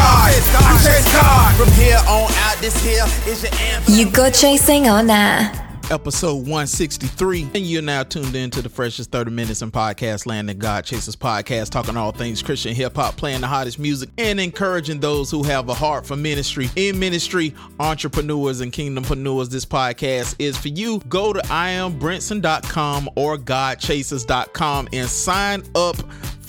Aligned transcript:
God. 0.00 0.32
I 0.54 0.80
chase 0.84 1.12
God. 1.12 1.56
From 1.56 1.72
here 1.74 2.00
on 2.08 2.30
out, 2.44 2.56
this 2.60 2.82
here 2.82 3.04
is 3.30 3.42
your 3.42 3.54
anthem. 3.54 3.94
You 3.94 4.10
go 4.10 4.30
chasing 4.30 4.88
or 4.88 5.02
nah? 5.02 5.68
episode 5.90 6.36
163. 6.36 7.50
And 7.54 7.66
you're 7.66 7.82
now 7.82 8.02
tuned 8.02 8.34
in 8.34 8.50
to 8.50 8.62
the 8.62 8.68
freshest 8.68 9.10
30 9.10 9.30
minutes 9.30 9.62
in 9.62 9.70
podcast 9.70 10.26
land, 10.26 10.48
the 10.48 10.54
God 10.54 10.84
Chasers 10.84 11.16
podcast, 11.16 11.70
talking 11.70 11.96
all 11.96 12.12
things 12.12 12.42
Christian 12.42 12.74
hip 12.74 12.96
hop, 12.96 13.16
playing 13.16 13.40
the 13.40 13.46
hottest 13.46 13.78
music, 13.78 14.08
and 14.16 14.40
encouraging 14.40 15.00
those 15.00 15.30
who 15.30 15.42
have 15.42 15.68
a 15.68 15.74
heart 15.74 16.06
for 16.06 16.16
ministry. 16.16 16.70
In 16.76 16.98
ministry, 16.98 17.54
entrepreneurs 17.78 18.60
and 18.60 18.72
kingdompreneurs, 18.72 19.50
this 19.50 19.66
podcast 19.66 20.36
is 20.38 20.56
for 20.56 20.68
you. 20.68 21.00
Go 21.08 21.32
to 21.32 21.40
iambrinson.com 21.40 23.10
or 23.16 23.36
godchasers.com 23.36 24.88
and 24.92 25.08
sign 25.08 25.62
up 25.74 25.96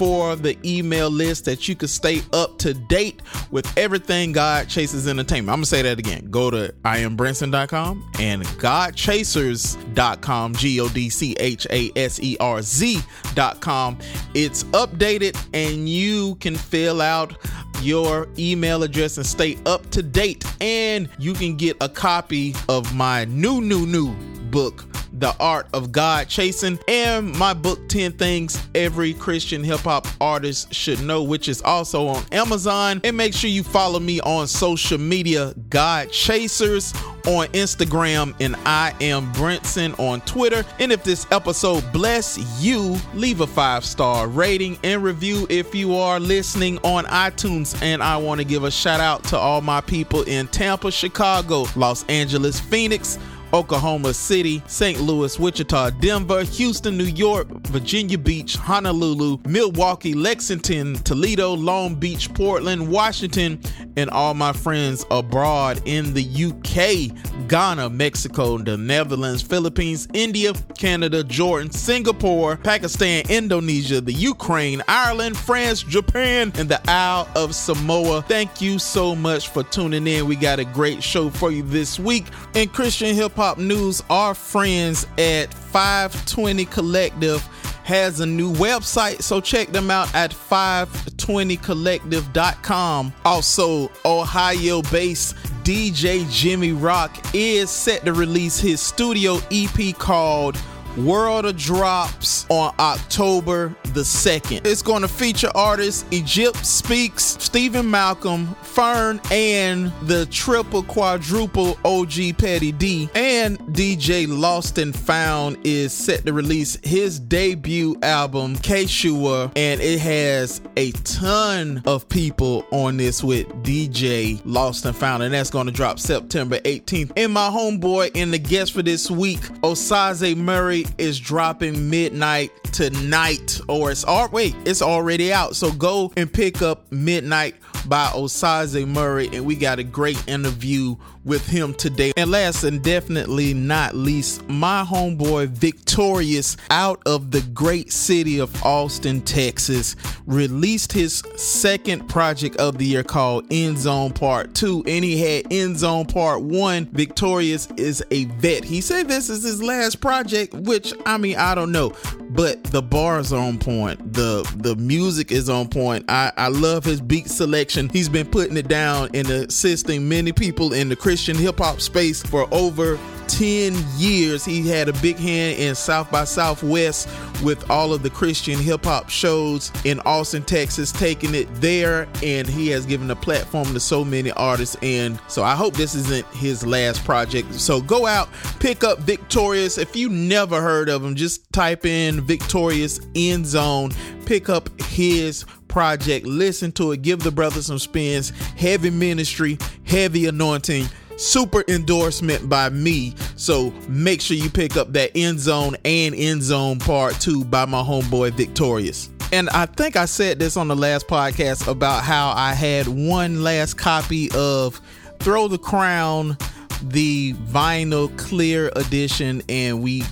for 0.02 0.36
the 0.36 0.58
email 0.66 1.12
list 1.12 1.46
that 1.46 1.68
you 1.68 1.76
can 1.76 1.88
stay 1.88 2.23
up 2.34 2.58
to 2.58 2.73
date 2.73 3.22
with 3.52 3.72
everything 3.78 4.32
God 4.32 4.68
Chasers 4.68 5.08
Entertainment. 5.08 5.54
I'm 5.54 5.58
gonna 5.58 5.68
say 5.68 5.84
that 5.84 6.00
again. 6.00 6.32
Go 6.32 6.50
to 6.50 6.74
iambrinson.com 6.86 8.12
and 8.18 8.44
godchasers.com, 8.44 10.55
G 10.55 10.79
O 10.79 10.90
D 10.90 11.07
C 11.07 11.35
H 11.40 11.68
A 11.70 11.91
S 11.96 12.20
E 12.20 12.35
R 12.40 12.63
Z.com. 12.63 13.99
It's 14.34 14.63
updated 14.63 15.38
and 15.54 15.88
you 15.88 16.34
can 16.40 16.55
fill 16.55 16.99
out 16.99 17.38
your 17.84 18.27
email 18.40 18.82
address 18.82 19.18
and 19.18 19.26
stay 19.26 19.55
up 19.68 19.88
to 19.91 20.02
date. 20.02 20.44
And 20.62 21.10
you 21.20 21.35
can 21.35 21.57
get 21.57 21.77
a 21.79 21.88
copy 21.88 22.55
of 22.70 22.91
my 22.96 23.26
new, 23.26 23.62
new, 23.62 23.85
new 23.85 24.16
book 24.49 24.84
the 25.22 25.34
Art 25.40 25.68
of 25.72 25.91
God 25.91 26.27
Chasing, 26.27 26.77
and 26.88 27.32
my 27.38 27.54
book 27.54 27.88
10 27.88 28.14
Things 28.14 28.62
Every 28.76 29.14
Christian 29.14 29.63
Hip 29.63 29.82
Hop 29.82 30.08
Artist 30.20 30.74
Should 30.74 31.02
Know, 31.02 31.24
which 31.24 31.48
is 31.48 31.62
also 31.62 32.08
on 32.08 32.26
Amazon. 32.32 33.00
And 33.04 33.16
make 33.16 33.34
sure 33.34 33.50
you 33.50 33.63
follow 33.63 34.00
me 34.00 34.20
on 34.22 34.48
social 34.48 34.98
media, 34.98 35.54
God 35.70 36.12
Chasers 36.12 36.94
on 37.28 37.46
Instagram, 37.50 38.34
and 38.40 38.55
I 38.66 38.96
am 39.00 39.32
Brinson 39.34 39.98
on 40.00 40.22
Twitter. 40.22 40.66
And 40.80 40.91
if 40.91 41.04
this 41.04 41.28
episode 41.32 41.84
bless 41.94 42.40
you, 42.60 42.98
leave 43.13 43.41
a 43.41 43.48
five 43.48 43.85
star 43.85 44.28
rating 44.28 44.80
and 44.84 45.04
review 45.04 45.46
if 45.50 45.76
you 45.76 45.96
are 45.96 46.20
listening 46.20 46.80
on 46.80 47.06
iTunes. 47.06 47.80
And 47.84 48.02
I 48.02 48.18
want 48.18 48.40
to 48.40 48.46
give 48.46 48.63
a 48.63 48.72
shout 48.72 49.00
out 49.00 49.24
to 49.26 49.38
all 49.38 49.62
my 49.62 49.82
people 49.82 50.24
in 50.24 50.48
Tampa, 50.48 50.91
Chicago, 50.91 51.66
Los 51.76 52.04
Angeles, 52.06 52.60
Phoenix. 52.60 53.20
Oklahoma 53.54 54.13
City, 54.13 54.63
St. 54.68 54.99
Louis, 55.02 55.38
Wichita, 55.38 55.90
Denver, 55.91 56.44
Houston, 56.44 56.98
New 56.98 57.04
York, 57.04 57.48
Virginia 57.68 58.18
Beach, 58.18 58.55
Honolulu, 58.55 59.38
Milwaukee, 59.46 60.13
Lexington, 60.13 60.96
Toledo, 61.04 61.54
Long 61.54 61.96
Beach, 61.96 62.34
Portland, 62.34 62.88
Washington, 62.88 63.60
and 63.98 64.09
all 64.09 64.34
my 64.34 64.53
friends 64.53 65.06
abroad 65.12 65.81
in 65.85 66.13
the 66.13 66.24
UK, 66.24 67.47
Ghana, 67.47 67.90
Mexico, 67.90 68.57
the 68.57 68.78
Netherlands, 68.78 69.41
Philippines, 69.41 70.07
India, 70.13 70.53
Canada, 70.78 71.24
Jordan, 71.24 71.72
Singapore, 71.72 72.57
Pakistan, 72.57 73.23
Indonesia, 73.29 74.00
the 74.00 74.13
Ukraine, 74.13 74.81
Ireland, 74.88 75.35
France, 75.38 75.83
Japan, 75.83 76.53
and 76.56 76.69
the 76.69 76.81
Isle 76.89 77.28
of 77.35 77.53
Samoa. 77.53 78.22
Thank 78.23 78.62
you 78.62 78.79
so 78.79 79.16
much 79.16 79.50
for 79.50 79.63
tuning 79.63 80.07
in. 80.07 80.25
We 80.25 80.35
got 80.35 80.59
a 80.59 80.66
great 80.66 81.03
show 81.03 81.29
for 81.29 81.51
you 81.51 81.63
this 81.63 82.00
week. 82.00 82.25
In 82.56 82.69
Christian 82.69 83.13
hip 83.13 83.33
hop 83.33 83.41
news, 83.57 84.03
our 84.09 84.35
friends 84.35 85.07
at 85.18 85.53
520 85.53 86.66
Collective 86.66 87.41
has 87.84 88.19
a 88.19 88.25
new 88.25 88.52
website, 88.53 89.22
so 89.22 89.40
check 89.41 89.69
them 89.69 89.90
out 89.90 90.13
at 90.13 90.31
520collective.com. 90.31 93.13
Also, 93.25 93.91
Ohio 94.06 94.84
based 94.84 95.35
DJ 95.63 96.31
Jimmy 96.31 96.72
Rock 96.72 97.18
is 97.34 97.72
set 97.72 98.06
to 98.06 98.13
release 98.13 98.59
his 98.59 98.80
studio 98.80 99.40
EP 99.51 99.97
called 99.97 100.56
World 100.97 101.46
of 101.46 101.57
Drops 101.57 102.46
on 102.50 102.74
October 102.79 103.75
the 103.94 104.02
2nd. 104.02 104.66
It's 104.66 104.81
going 104.81 105.02
to 105.02 105.07
feature 105.07 105.52
artists 105.56 106.06
Egypt 106.12 106.66
Speaks, 106.66 107.24
Stephen 107.24 107.90
Malcolm, 107.90 108.56
Fern, 108.62 109.22
and 109.31 109.91
the 110.03 110.25
triple 110.28 110.84
quadruple 110.84 111.78
OG 111.85 112.38
Pettidee. 112.38 113.09
And 113.16 113.59
DJ 113.59 114.28
Lost 114.28 114.78
and 114.78 114.96
Found 114.96 115.57
is 115.63 115.94
set 115.94 116.25
to 116.25 116.34
release 116.34 116.78
his 116.84 117.19
debut 117.19 117.97
album, 118.01 118.56
Keshua, 118.56 119.51
and 119.56 119.81
it 119.81 120.00
has 120.00 120.62
a 120.78 120.91
ton 120.91 121.81
of 121.85 122.07
people 122.09 122.66
on 122.72 122.97
this 122.97 123.24
with 123.24 123.47
DJ 123.63 124.41
Lost 124.46 124.85
and 124.85 124.96
Found, 124.96 125.24
and 125.24 125.34
that's 125.34 125.50
going 125.50 125.68
to 125.68 125.74
drop 125.74 126.00
September 126.00 126.59
18th. 126.59 127.12
And 127.18 127.34
my 127.34 127.50
homeboy 127.50 128.12
and 128.16 128.34
the 128.34 128.40
guest 128.40 128.74
for 128.74 128.81
this 128.81 129.09
week, 129.09 129.41
Osaze 129.62 130.35
Murray 130.35 130.81
is 130.97 131.19
dropping 131.19 131.90
midnight 131.90 132.52
tonight, 132.72 133.59
or 133.68 133.92
it's 133.92 134.03
all 134.03 134.30
wait, 134.30 134.56
it's 134.66 134.81
already 134.81 135.31
out. 135.34 135.56
So 135.56 135.72
go 135.72 136.12
and 136.18 136.31
pick 136.31 136.62
up 136.62 136.92
Midnight 136.92 137.56
by 137.88 138.06
Osaze 138.08 138.88
Murray, 138.88 139.30
and 139.34 139.46
we 139.46 139.56
got 139.56 139.80
a 139.80 139.84
great 139.84 140.22
interview 140.28 140.96
with 141.24 141.46
him 141.47 141.74
today. 141.74 142.12
And 142.18 142.31
last 142.31 142.64
and 142.64 142.81
definitely 142.81 143.53
not 143.53 143.96
least, 143.96 144.47
my 144.47 144.84
homeboy 144.84 145.50
Victorious 145.50 146.58
out 146.69 147.02
of 147.06 147.31
the 147.31 147.42
great 147.53 147.92
city 147.92 148.40
of 148.40 148.64
Austin, 148.64 149.22
Texas, 149.22 149.96
released 150.25 150.92
his 150.92 151.24
second 151.36 152.08
project 152.09 152.56
of 152.58 152.78
the 152.78 152.86
year 152.86 153.03
called 153.03 153.46
End 153.52 153.78
Zone 153.78 154.12
Part 154.12 154.56
2. 154.56 154.84
And 154.88 155.03
he 155.03 155.19
had 155.19 155.52
End 155.52 155.78
Zone 155.78 156.06
Part 156.06 156.42
1. 156.42 156.86
Victorious 156.88 157.68
is 157.78 158.03
a 158.12 158.25
vet. 158.25 158.63
He 158.63 158.81
said 158.81 159.08
this 159.08 159.30
is 159.30 159.44
his 159.44 159.62
last 159.62 160.02
project, 160.02 160.53
which 160.53 160.94
I 161.06 161.18
mean, 161.18 161.38
I 161.38 161.56
don't 161.56 161.72
know. 161.72 161.94
But 162.34 162.64
the 162.64 162.81
bars 162.81 163.34
are 163.34 163.42
on 163.46 163.58
point. 163.58 164.14
The 164.14 164.50
the 164.56 164.78
music 164.78 165.34
is 165.34 165.50
on 165.50 165.68
point. 165.68 166.06
I, 166.08 166.31
I 166.38 166.47
love 166.47 166.86
his 166.86 167.02
beat 167.02 167.28
selection. 167.28 167.90
He's 167.90 168.08
been 168.08 168.25
putting 168.25 168.56
it 168.56 168.69
down 168.69 169.09
and 169.14 169.30
assisting 169.30 170.08
many 170.08 170.31
people 170.31 170.72
in 170.72 170.88
the 170.88 170.96
Christian 170.96 171.36
hip 171.36 171.58
hop 171.58 171.81
space 171.81 172.24
for 172.24 172.47
over 172.53 172.97
10 173.31 173.74
years. 173.96 174.44
He 174.44 174.68
had 174.68 174.90
a 174.90 174.94
big 174.94 175.18
hand 175.18 175.58
in 175.58 175.74
South 175.74 176.12
by 176.12 176.25
Southwest 176.25 177.09
with 177.42 177.69
all 177.72 177.94
of 177.94 178.03
the 178.03 178.09
Christian 178.09 178.59
hip 178.59 178.84
hop 178.84 179.09
shows 179.09 179.72
in 179.86 180.02
Austin, 180.02 180.44
Texas, 180.44 180.92
taking 180.92 181.34
it 181.34 181.47
there. 181.56 182.09
And 182.22 182.47
he 182.47 182.68
has 182.69 182.86
given 182.86 183.09
a 183.09 183.16
platform 183.16 183.74
to 183.74 183.80
so 183.80 184.03
many 184.03 184.31
artists. 184.31 184.75
And 184.81 185.19
so 185.28 185.44
I 185.44 185.56
hope 185.56 185.75
this 185.75 185.96
isn't 185.96 186.28
his 186.28 186.66
last 186.66 187.06
project. 187.06 187.53
So 187.53 187.81
go 187.81 188.06
out, 188.06 188.28
pick 188.59 188.84
up 188.84 189.00
Victorious. 189.00 189.78
If 189.78 189.96
you 189.96 190.09
never 190.09 190.62
heard 190.62 190.90
of 190.90 191.03
him, 191.03 191.16
just 191.16 191.52
type 191.53 191.86
in 191.86 192.22
Victorious 192.22 193.00
End 193.16 193.46
Zone, 193.48 193.92
pick 194.25 194.50
up 194.50 194.69
his 194.81 195.46
project, 195.69 196.25
listen 196.25 196.74
to 196.74 196.92
it, 196.92 197.02
give 197.02 197.22
the 197.22 197.31
brother 197.31 197.62
some 197.62 197.80
spins. 197.80 198.31
Heavy 198.58 198.90
ministry, 198.90 199.57
heavy 199.86 200.25
anointing 200.25 200.88
super 201.22 201.63
endorsement 201.68 202.50
by 202.50 202.69
me. 202.69 203.13
So 203.41 203.71
make 203.89 204.21
sure 204.21 204.38
you 204.38 204.51
pick 204.51 204.77
up 204.77 204.93
that 204.93 205.09
end 205.15 205.39
zone 205.39 205.75
and 205.83 206.13
end 206.13 206.43
zone 206.43 206.77
part 206.77 207.19
two 207.19 207.43
by 207.43 207.65
my 207.65 207.81
homeboy 207.81 208.33
Victorious. 208.33 209.09
And 209.33 209.49
I 209.49 209.65
think 209.65 209.95
I 209.95 210.05
said 210.05 210.38
this 210.38 210.57
on 210.57 210.67
the 210.67 210.75
last 210.75 211.07
podcast 211.07 211.67
about 211.67 212.03
how 212.03 212.33
I 212.35 212.53
had 212.53 212.88
one 212.88 213.41
last 213.41 213.79
copy 213.79 214.29
of 214.35 214.79
Throw 215.21 215.47
the 215.47 215.57
Crown, 215.57 216.38
the 216.83 217.33
vinyl 217.33 218.15
clear 218.15 218.71
edition, 218.75 219.41
and 219.49 219.81
we 219.81 220.03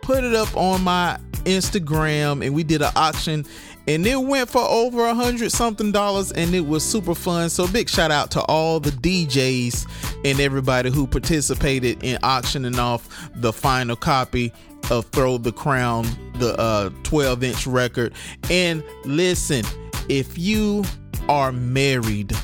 put 0.00 0.24
it 0.24 0.34
up 0.34 0.56
on 0.56 0.82
my 0.82 1.18
Instagram 1.44 2.42
and 2.42 2.54
we 2.54 2.62
did 2.62 2.80
an 2.80 2.92
auction 2.96 3.44
and 3.86 4.06
it 4.06 4.16
went 4.16 4.48
for 4.48 4.62
over 4.62 5.04
a 5.04 5.14
hundred 5.14 5.52
something 5.52 5.92
dollars 5.92 6.32
and 6.32 6.54
it 6.54 6.66
was 6.66 6.82
super 6.82 7.14
fun. 7.14 7.50
So 7.50 7.66
big 7.66 7.88
shout 7.88 8.10
out 8.10 8.30
to 8.32 8.42
all 8.42 8.80
the 8.80 8.90
djs 8.90 9.86
and 10.24 10.40
everybody 10.40 10.90
who 10.90 11.06
participated 11.06 12.02
in 12.02 12.18
auctioning 12.22 12.78
off 12.78 13.08
the 13.34 13.52
final 13.52 13.96
copy 13.96 14.52
of 14.90 15.06
throw 15.06 15.38
the 15.38 15.52
crown 15.52 16.06
the 16.38 16.58
uh 16.58 16.90
12 17.02 17.42
inch 17.44 17.66
record. 17.66 18.14
And 18.50 18.82
listen 19.04 19.64
if 20.08 20.38
you 20.38 20.84
are 21.28 21.52
married 21.52 22.36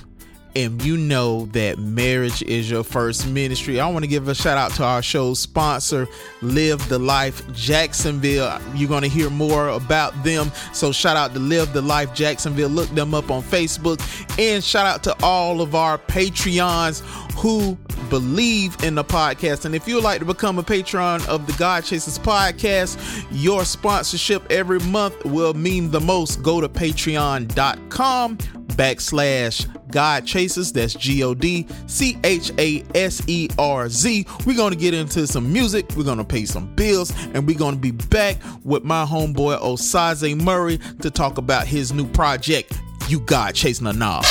and 0.54 0.82
you 0.82 0.96
know 0.96 1.46
that 1.46 1.78
marriage 1.78 2.42
is 2.42 2.70
your 2.70 2.84
first 2.84 3.26
ministry, 3.28 3.80
I 3.80 3.88
want 3.88 4.04
to 4.04 4.08
give 4.08 4.28
a 4.28 4.34
shout 4.34 4.58
out 4.58 4.72
to 4.72 4.84
our 4.84 5.02
show 5.02 5.34
sponsor, 5.34 6.08
Live 6.42 6.88
the 6.88 6.98
Life 6.98 7.50
Jacksonville. 7.52 8.60
You're 8.74 8.88
going 8.88 9.02
to 9.02 9.08
hear 9.08 9.30
more 9.30 9.68
about 9.68 10.24
them. 10.24 10.50
So, 10.72 10.92
shout 10.92 11.16
out 11.16 11.34
to 11.34 11.40
Live 11.40 11.72
the 11.72 11.82
Life 11.82 12.14
Jacksonville. 12.14 12.68
Look 12.68 12.88
them 12.90 13.14
up 13.14 13.30
on 13.30 13.42
Facebook. 13.42 14.00
And 14.38 14.62
shout 14.62 14.86
out 14.86 15.02
to 15.04 15.16
all 15.22 15.60
of 15.60 15.74
our 15.74 15.98
Patreons 15.98 17.00
who 17.34 17.76
believe 18.08 18.82
in 18.82 18.94
the 18.94 19.04
podcast. 19.04 19.64
And 19.64 19.74
if 19.74 19.88
you 19.88 19.94
would 19.96 20.04
like 20.04 20.18
to 20.18 20.24
become 20.24 20.58
a 20.58 20.62
patron 20.62 21.22
of 21.28 21.46
the 21.46 21.52
God 21.54 21.84
Chasers 21.84 22.18
podcast, 22.18 23.26
your 23.30 23.64
sponsorship 23.64 24.50
every 24.50 24.80
month 24.80 25.24
will 25.24 25.54
mean 25.54 25.90
the 25.90 26.00
most. 26.00 26.42
Go 26.42 26.60
to 26.60 26.68
patreon.com 26.68 28.36
backslash 28.36 29.79
God 29.90 30.26
Chasers. 30.26 30.72
That's 30.72 30.94
G 30.94 31.22
O 31.22 31.34
D 31.34 31.66
C 31.86 32.18
H 32.24 32.52
A 32.58 32.84
S 32.94 33.22
E 33.26 33.48
R 33.58 33.88
Z. 33.88 34.26
We're 34.46 34.56
going 34.56 34.72
to 34.72 34.78
get 34.78 34.94
into 34.94 35.26
some 35.26 35.52
music. 35.52 35.86
We're 35.96 36.04
going 36.04 36.18
to 36.18 36.24
pay 36.24 36.44
some 36.44 36.74
bills. 36.74 37.12
And 37.34 37.46
we're 37.46 37.58
going 37.58 37.74
to 37.74 37.80
be 37.80 37.90
back 37.90 38.36
with 38.64 38.84
my 38.84 39.04
homeboy 39.04 39.60
Osaze 39.60 40.40
Murray 40.40 40.78
to 41.00 41.10
talk 41.10 41.38
about 41.38 41.66
his 41.66 41.92
new 41.92 42.06
project, 42.06 42.80
You 43.08 43.20
God 43.20 43.54
Chasing 43.54 43.86
a 43.86 43.92
Knob. 43.92 44.24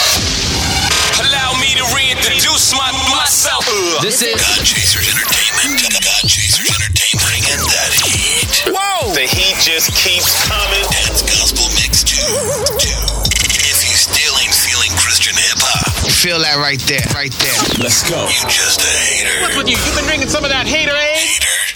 Allow 1.19 1.51
me 1.59 1.67
to 1.75 1.83
reintroduce 1.95 2.71
my, 2.73 2.91
myself. 3.11 3.65
This 4.01 4.21
is 4.23 4.39
God 4.39 4.65
Chasers 4.65 5.07
Entertainment. 5.11 5.83
God 5.99 6.23
Chasers 6.23 6.69
Entertainment. 6.71 7.27
Bringing 7.27 7.59
that 7.67 7.91
heat. 8.07 8.71
Whoa! 8.71 9.13
The 9.13 9.27
heat 9.27 9.57
just 9.59 9.91
keeps 9.99 10.31
coming. 10.47 10.83
That's 11.03 11.21
Gospel 11.23 11.67
Mix 11.75 12.03
2. 12.03 12.15
2. 13.05 13.08
Feel 16.19 16.39
that 16.39 16.57
right 16.57 16.79
there, 16.81 16.99
right 17.15 17.31
there. 17.31 17.55
Let's 17.79 18.03
go. 18.03 18.27
you 18.27 18.43
just 18.51 18.83
a 18.83 18.91
hater. 18.91 19.41
What's 19.41 19.55
with 19.55 19.69
you? 19.69 19.77
You've 19.79 19.95
been 19.95 20.03
drinking 20.03 20.27
some 20.27 20.43
of 20.43 20.51
that 20.51 20.67
hater 20.67 20.91
eh? 20.91 21.15
Hater. 21.15 21.47
Hater. 21.47 21.68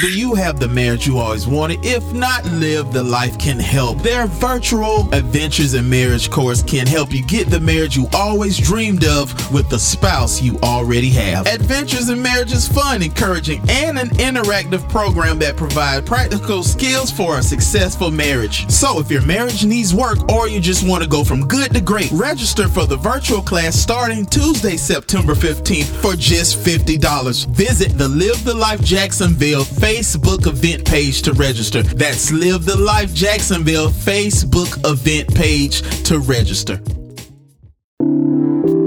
Do 0.00 0.16
you 0.16 0.34
have 0.34 0.60
the 0.60 0.68
marriage 0.68 1.08
you 1.08 1.18
always 1.18 1.48
wanted? 1.48 1.84
If 1.84 2.12
not, 2.12 2.44
Live 2.44 2.92
the 2.92 3.02
Life 3.02 3.36
can 3.36 3.58
help. 3.58 4.00
Their 4.00 4.28
virtual 4.28 5.12
adventures 5.12 5.74
in 5.74 5.90
marriage 5.90 6.30
course 6.30 6.62
can 6.62 6.86
help 6.86 7.12
you 7.12 7.24
get 7.26 7.50
the 7.50 7.58
marriage 7.58 7.96
you 7.96 8.06
always 8.14 8.56
dreamed 8.56 9.04
of 9.04 9.34
with 9.52 9.68
the 9.70 9.78
spouse 9.78 10.40
you 10.40 10.56
already 10.62 11.10
have. 11.10 11.48
Adventures 11.48 12.10
in 12.10 12.22
Marriage 12.22 12.52
is 12.52 12.68
fun, 12.68 13.02
encouraging, 13.02 13.60
and 13.68 13.98
an 13.98 14.10
interactive 14.10 14.88
program 14.88 15.36
that 15.40 15.56
provides 15.56 16.06
practical 16.06 16.62
skills 16.62 17.10
for 17.10 17.38
a 17.38 17.42
successful 17.42 18.12
marriage. 18.12 18.70
So 18.70 19.00
if 19.00 19.10
your 19.10 19.22
marriage 19.22 19.64
needs 19.64 19.92
work 19.92 20.30
or 20.30 20.46
you 20.46 20.60
just 20.60 20.86
want 20.86 21.02
to 21.02 21.08
go 21.08 21.24
from 21.24 21.48
good 21.48 21.74
to 21.74 21.80
great, 21.80 22.12
register 22.12 22.68
for 22.68 22.86
the 22.86 22.96
virtual 22.96 23.42
class 23.42 23.74
starting 23.74 24.26
Tuesday, 24.26 24.76
September 24.76 25.34
15th 25.34 25.86
for 26.00 26.14
just 26.14 26.58
$50. 26.64 27.46
Visit 27.46 27.98
the 27.98 28.08
Live 28.08 28.44
the 28.44 28.54
Life 28.54 28.82
Jacksonville 28.82 29.64
Facebook 29.78 30.46
event 30.48 30.84
page 30.84 31.22
to 31.22 31.32
register. 31.34 31.82
That's 31.82 32.32
Live 32.32 32.64
the 32.64 32.76
Life 32.76 33.14
Jacksonville 33.14 33.90
Facebook 33.90 34.76
event 34.84 35.32
page 35.34 35.82
to 36.02 36.18
register. 36.18 36.80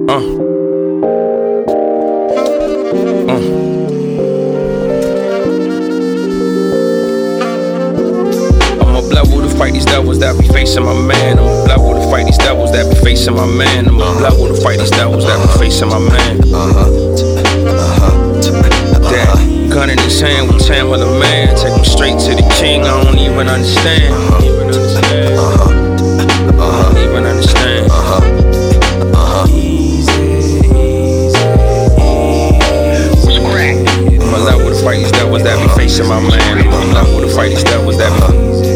Uh. 0.10 0.20
Uh. 3.32 3.40
I'm 8.82 8.96
a 8.96 9.02
blood 9.08 9.34
with 9.34 9.58
fight 9.58 9.72
these 9.72 9.86
devils 9.86 10.20
that 10.20 10.38
be 10.40 10.48
facing 10.50 10.84
my 10.84 10.94
man. 10.94 11.40
I'm 11.40 11.46
a 11.46 11.66
blood 11.66 11.80
with 11.80 12.04
to 12.04 12.12
fight 12.12 12.26
these 12.26 12.38
devils 12.38 12.74
that 12.74 12.94
be 12.94 13.00
facing 13.00 13.36
my 13.36 13.46
man. 13.46 13.88
I'm 13.88 13.96
a 13.96 14.18
blood 14.18 14.42
with 14.42 14.58
to 14.58 14.62
fight 14.62 14.80
these 14.80 14.92
devils 14.92 15.24
that 15.24 15.42
be 15.42 15.60
facing 15.60 15.88
my 15.88 16.00
man. 16.00 16.42
That 19.12 19.61
gun 19.74 19.90
in 19.90 19.98
his 20.00 20.20
hand 20.20 20.50
ten 20.60 20.90
with 20.90 21.02
a 21.02 21.20
man. 21.20 21.56
Take 21.56 21.74
him 21.74 21.86
straight 21.86 22.20
to 22.20 22.36
the 22.36 22.44
king. 22.60 22.82
I 22.82 23.04
don't 23.04 23.18
even 23.18 23.48
understand. 23.48 24.14
Even 24.44 24.68
understand. 24.68 25.40
I 26.60 26.84
don't 26.84 26.98
even 26.98 27.26
understand. 27.26 27.92
I'm 34.22 34.34
a 34.34 34.40
blood 34.44 34.58
with 34.64 34.78
to 34.78 34.84
fight 34.84 34.98
these 34.98 35.12
devils 35.12 35.44
that 35.44 35.58
be 35.62 35.68
facing 35.82 36.08
my 36.08 36.20
man. 36.20 36.68
I'm 36.68 36.92
blood 36.92 37.08
with 37.16 37.30
to 37.30 37.36
fight 37.36 37.50
these 37.50 37.64
devils 37.64 37.98
that 37.98 38.12
be. 38.20 38.71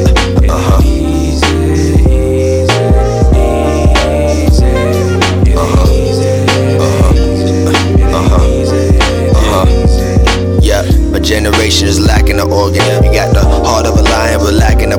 Generation 11.36 11.86
is 11.90 12.00
lacking 12.00 12.40
an 12.40 12.50
organ. 12.50 13.04
You 13.04 13.12
got 13.12 13.34
the 13.34 13.44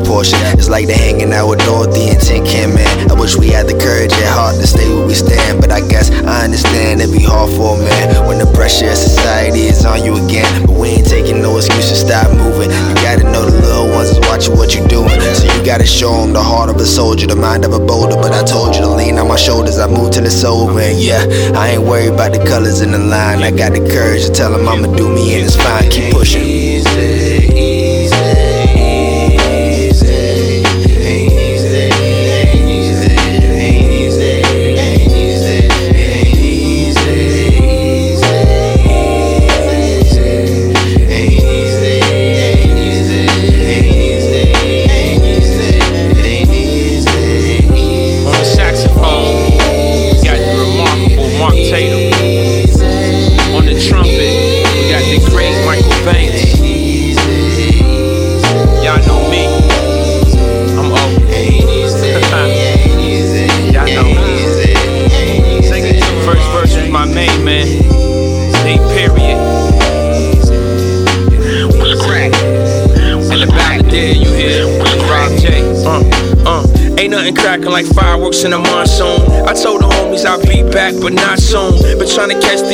portion. 0.04 0.38
It's 0.58 0.68
like 0.68 0.86
they're 0.86 0.96
hanging 0.98 1.32
out 1.32 1.48
with 1.48 1.60
Dorothy 1.64 2.10
and 2.10 2.20
Tin 2.20 2.44
Can 2.44 2.74
Man. 2.74 3.10
I 3.10 3.14
wish 3.14 3.36
we 3.36 3.48
had 3.48 3.66
the 3.66 3.78
courage 3.78 4.12
and 4.12 4.28
heart 4.28 4.56
to 4.56 4.66
stay 4.66 4.88
where 4.88 5.06
we 5.06 5.14
stand, 5.14 5.60
but 5.60 5.70
I 5.70 5.80
guess 5.80 6.10
I 6.10 6.44
understand 6.44 7.00
it'd 7.00 7.14
be 7.14 7.22
hard 7.22 7.50
for 7.54 7.76
a 7.76 7.78
man 7.78 8.26
when 8.26 8.38
the 8.38 8.50
pressure 8.52 8.90
of 8.90 8.98
society 8.98 9.70
is 9.70 9.84
on 9.84 10.04
you 10.04 10.16
again. 10.16 10.48
But 10.66 10.76
we 10.76 11.00
ain't 11.00 11.08
taking 11.08 11.40
no 11.40 11.56
excuses, 11.56 12.00
stop 12.00 12.28
moving. 12.34 12.70
You 12.70 12.94
gotta 13.00 13.24
know 13.24 13.46
the 13.46 13.60
little 13.60 13.88
ones 13.94 14.10
is 14.10 14.20
watching 14.26 14.56
what 14.56 14.74
you're 14.74 14.88
doing, 14.88 15.20
so 15.34 15.44
you 15.46 15.60
gotta 15.64 15.86
show 15.86 16.12
them 16.20 16.32
the 16.32 16.42
heart 16.42 16.68
of 16.70 16.76
a 16.76 16.86
soldier, 16.86 17.26
the 17.26 17.36
mind 17.36 17.64
of 17.64 17.72
a 17.72 17.80
boulder. 17.80 18.16
But 18.16 18.32
I 18.32 18.42
told 18.44 18.74
you 18.74 18.82
to 18.82 18.90
lean 18.90 19.18
on 19.18 19.28
my 19.28 19.36
shoulders, 19.36 19.78
I 19.78 19.86
moved 19.86 20.14
till 20.14 20.24
it's 20.24 20.44
over. 20.44 20.80
And 20.80 20.98
yeah, 20.98 21.24
I 21.54 21.76
ain't 21.76 21.82
worried 21.82 22.12
about 22.12 22.32
the 22.32 22.42
colors 22.44 22.80
in 22.80 22.92
the 22.92 22.98
line. 22.98 23.42
I 23.42 23.50
got 23.50 23.72
the 23.72 23.80
courage 23.80 24.26
to 24.26 24.32
tell 24.32 24.52
them 24.52 24.68
I'ma 24.68 24.94
do 24.96 25.08
me 25.08 25.34
and 25.36 25.44
it's 25.46 25.56
fine. 25.56 25.90
Keep 25.90 26.12
pushing. 26.12 26.65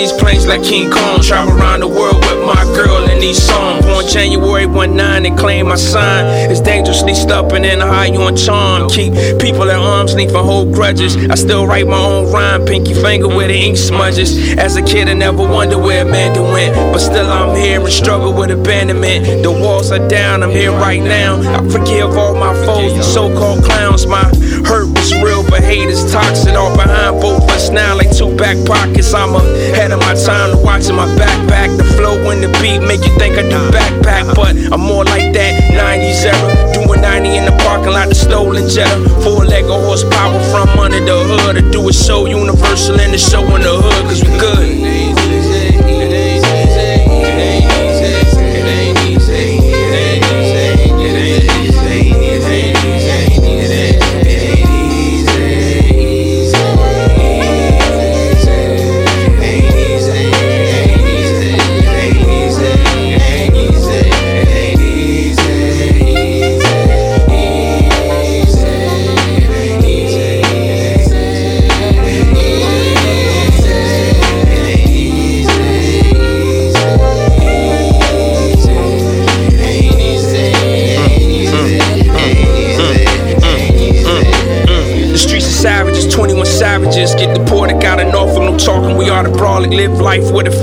These 0.02 0.12
planes 0.12 0.46
like 0.46 0.64
King 0.64 0.90
Kong. 0.90 1.20
Travel 1.20 1.54
around 1.54 1.80
the 1.80 1.86
world 1.86 2.16
with 2.16 2.44
my 2.44 2.64
girl 2.74 3.01
these 3.22 3.40
songs. 3.40 3.86
Born 3.86 4.04
January 4.06 4.66
1 4.66 4.96
9 4.96 5.26
and 5.26 5.38
claim 5.38 5.68
my 5.68 5.76
sign. 5.76 6.50
It's 6.50 6.60
dangerously 6.60 7.14
stubborn 7.14 7.64
and 7.64 7.80
high 7.80 8.10
on 8.16 8.36
charm. 8.36 8.90
Keep 8.90 9.14
people 9.38 9.70
at 9.70 9.78
arm's 9.78 10.14
length 10.14 10.34
and 10.34 10.44
hold 10.44 10.72
grudges. 10.72 11.16
I 11.30 11.36
still 11.36 11.64
write 11.66 11.86
my 11.86 11.98
own 11.98 12.32
rhyme, 12.32 12.66
pinky 12.66 12.94
finger 12.94 13.28
where 13.28 13.46
the 13.46 13.54
ink 13.54 13.76
smudges. 13.76 14.58
As 14.58 14.76
a 14.76 14.82
kid, 14.82 15.08
I 15.08 15.14
never 15.14 15.38
wondered 15.38 15.78
where 15.78 16.04
Amanda 16.04 16.42
went. 16.42 16.74
But 16.74 16.98
still, 16.98 17.30
I'm 17.30 17.56
here 17.56 17.80
and 17.80 17.92
struggle 17.92 18.34
with 18.34 18.50
abandonment. 18.50 19.44
The 19.44 19.52
walls 19.52 19.92
are 19.92 20.06
down, 20.08 20.42
I'm 20.42 20.50
here 20.50 20.72
right 20.72 21.00
now. 21.00 21.38
I 21.38 21.58
forgive 21.70 22.16
all 22.16 22.34
my 22.34 22.54
foes, 22.66 22.92
these 22.94 23.06
so 23.06 23.32
called 23.38 23.64
clowns. 23.64 24.04
My 24.04 24.24
hurt 24.66 24.88
was 24.90 25.14
real, 25.22 25.48
but 25.48 25.62
hate 25.62 25.88
is 25.88 26.10
toxic. 26.10 26.54
All 26.54 26.74
behind 26.76 27.20
both 27.20 27.48
us 27.50 27.70
now, 27.70 27.94
like 27.94 28.10
two 28.10 28.34
back 28.36 28.56
pockets. 28.66 29.14
I'm 29.14 29.34
ahead 29.36 29.92
of 29.92 30.00
my 30.00 30.14
time 30.14 30.60
watching 30.62 30.96
my 30.96 31.06
backpack. 31.14 31.76
The 31.78 31.84
flow 31.84 32.18
and 32.30 32.42
the 32.42 32.50
beat 32.60 32.80
make 32.80 33.06
you 33.06 33.11
think 33.18 33.36
I 33.38 33.42
do 33.42 33.60
backpack, 33.70 34.34
but 34.34 34.56
I'm 34.72 34.80
more 34.80 35.04
like 35.04 35.32
that 35.34 35.52
90s 35.72 36.24
era. 36.24 36.72
Doing 36.74 37.00
90 37.00 37.36
in 37.36 37.44
the 37.44 37.54
parking 37.62 37.92
lot, 37.92 38.08
the 38.08 38.14
stolen 38.14 38.68
Jetta. 38.68 38.96
Four 39.22 39.44
leg 39.44 39.64
horsepower 39.64 40.40
from 40.50 40.68
under 40.78 41.00
the 41.00 41.18
hood. 41.28 41.56
To 41.56 41.62
do 41.70 41.88
it 41.88 41.94
so 41.94 42.26
universal 42.26 43.00
and 43.00 43.12
the 43.12 43.18
show 43.18 43.42
in 43.54 43.62
the 43.62 43.74
hood, 43.76 44.02
cause 44.08 44.22
we 44.24 44.31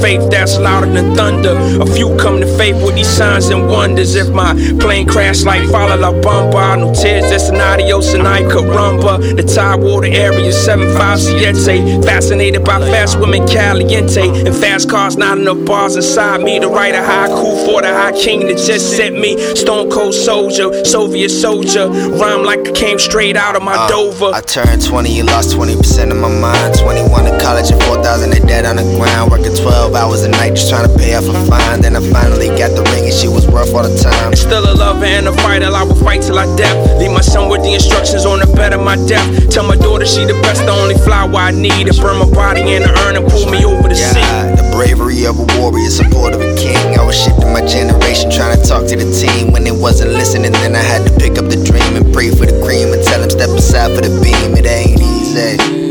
faith 0.02 0.30
that's 0.32 0.58
than 0.94 1.16
thunder. 1.16 1.56
A 1.82 1.86
few 1.86 2.16
come 2.18 2.42
to 2.42 2.58
faith 2.58 2.76
with 2.84 2.96
these 2.96 3.08
signs 3.08 3.48
and 3.50 3.68
wonders. 3.70 4.16
If 4.16 4.30
my 4.30 4.54
plane 4.80 5.08
crash 5.08 5.44
like 5.44 5.70
Fala 5.70 5.96
La 5.96 6.12
Bamba, 6.12 6.78
no 6.80 6.94
tears, 6.94 7.30
that's 7.30 7.50
an 7.50 7.62
adios 7.62 8.14
and 8.14 8.28
I 8.28 8.42
caramba. 8.44 9.36
The 9.38 9.44
tide 9.44 9.70
Tidewater 9.70 10.08
area, 10.08 10.52
75 10.52 11.20
Siete. 11.20 12.04
Fascinated 12.04 12.66
by 12.66 12.80
fast 12.80 13.20
women, 13.20 13.48
caliente. 13.48 14.28
And 14.48 14.56
fast 14.56 14.90
cars, 14.90 15.16
not 15.16 15.38
enough 15.38 15.64
bars 15.64 15.96
inside 15.96 16.42
me 16.42 16.60
to 16.60 16.68
write 16.68 16.96
a 16.96 16.98
haiku 16.98 17.66
for 17.66 17.82
the 17.82 17.88
high 17.94 18.14
king 18.14 18.48
that 18.48 18.58
just 18.58 18.98
sent 18.98 19.20
me. 19.20 19.38
Stone 19.56 19.92
Cold 19.92 20.16
Soldier, 20.16 20.84
Soviet 20.84 21.30
soldier. 21.30 21.88
Rhyme 21.88 22.44
like 22.44 22.68
I 22.68 22.72
came 22.72 22.98
straight 22.98 23.38
out 23.38 23.56
of 23.56 23.62
my 23.62 23.76
Uh, 23.76 23.88
Dover. 23.90 24.32
I 24.34 24.42
turned 24.42 24.84
20 24.84 25.20
and 25.20 25.30
lost 25.30 25.56
20% 25.56 26.12
of 26.12 26.18
my 26.18 26.30
mind. 26.30 26.74
21 26.80 27.28
in 27.28 27.40
college 27.40 27.70
and 27.70 27.82
4,000 27.84 28.34
in 28.34 28.48
dead 28.48 28.66
on 28.66 28.78
the 28.78 28.84
ground. 28.98 29.30
Working 29.32 29.56
12 29.56 29.94
hours 29.94 30.24
a 30.24 30.30
night 30.30 30.56
just 30.56 30.70
trying 30.70 30.79
to 30.88 30.92
pay 30.98 31.16
off 31.16 31.28
a 31.28 31.34
fine. 31.50 31.82
Then 31.82 31.96
I 31.96 32.02
finally 32.12 32.48
got 32.56 32.76
the 32.76 32.84
ring 32.94 33.06
and 33.06 33.14
she 33.14 33.28
was 33.28 33.48
worth 33.48 33.74
all 33.74 33.84
the 33.84 33.96
time. 33.98 34.36
Still 34.36 34.64
a 34.64 34.74
lover 34.76 35.06
and 35.06 35.28
a 35.28 35.34
fighter, 35.44 35.68
I 35.68 35.84
will 35.84 35.96
fight 35.96 36.22
till 36.22 36.38
I 36.38 36.46
death. 36.56 36.78
Leave 37.00 37.12
my 37.12 37.22
son 37.22 37.50
with 37.50 37.64
the 37.64 37.74
instructions 37.74 38.26
on 38.26 38.40
the 38.40 38.48
bed 38.56 38.74
of 38.74 38.82
my 38.82 38.96
death. 39.08 39.28
Tell 39.50 39.66
my 39.66 39.76
daughter 39.76 40.06
she 40.06 40.26
the 40.26 40.38
best, 40.42 40.66
the 40.66 40.72
only 40.72 40.96
flower 40.96 41.36
I 41.36 41.52
need. 41.52 41.88
To 41.88 41.94
burn 42.02 42.18
my 42.20 42.30
body 42.30 42.62
in 42.62 42.84
the 42.84 42.92
urn 43.08 43.16
and 43.16 43.26
pull 43.28 43.50
me 43.50 43.66
over 43.66 43.88
the 43.88 43.96
sea. 43.96 44.24
The 44.56 44.66
bravery 44.76 45.26
of 45.26 45.40
a 45.40 45.46
warrior, 45.58 45.90
support 45.90 46.34
of 46.34 46.42
a 46.42 46.56
king. 46.56 46.78
I 46.98 47.04
was 47.04 47.18
shifting 47.18 47.52
my 47.52 47.66
generation, 47.66 48.30
trying 48.32 48.56
to 48.56 48.62
talk 48.62 48.86
to 48.88 48.96
the 48.96 49.10
team. 49.10 49.52
When 49.52 49.64
they 49.64 49.76
wasn't 49.76 50.12
listening, 50.12 50.54
then 50.54 50.76
I 50.76 50.84
had 50.84 51.08
to 51.08 51.12
pick 51.18 51.38
up 51.38 51.50
the 51.50 51.60
dream 51.60 51.96
and 51.98 52.14
pray 52.14 52.30
for 52.30 52.46
the 52.46 52.56
cream 52.64 52.94
and 52.94 53.04
tell 53.04 53.20
them 53.20 53.30
step 53.30 53.50
aside 53.50 53.96
for 53.96 54.02
the 54.02 54.14
beam. 54.22 54.56
It 54.56 54.66
ain't 54.66 55.02
easy. 55.02 55.89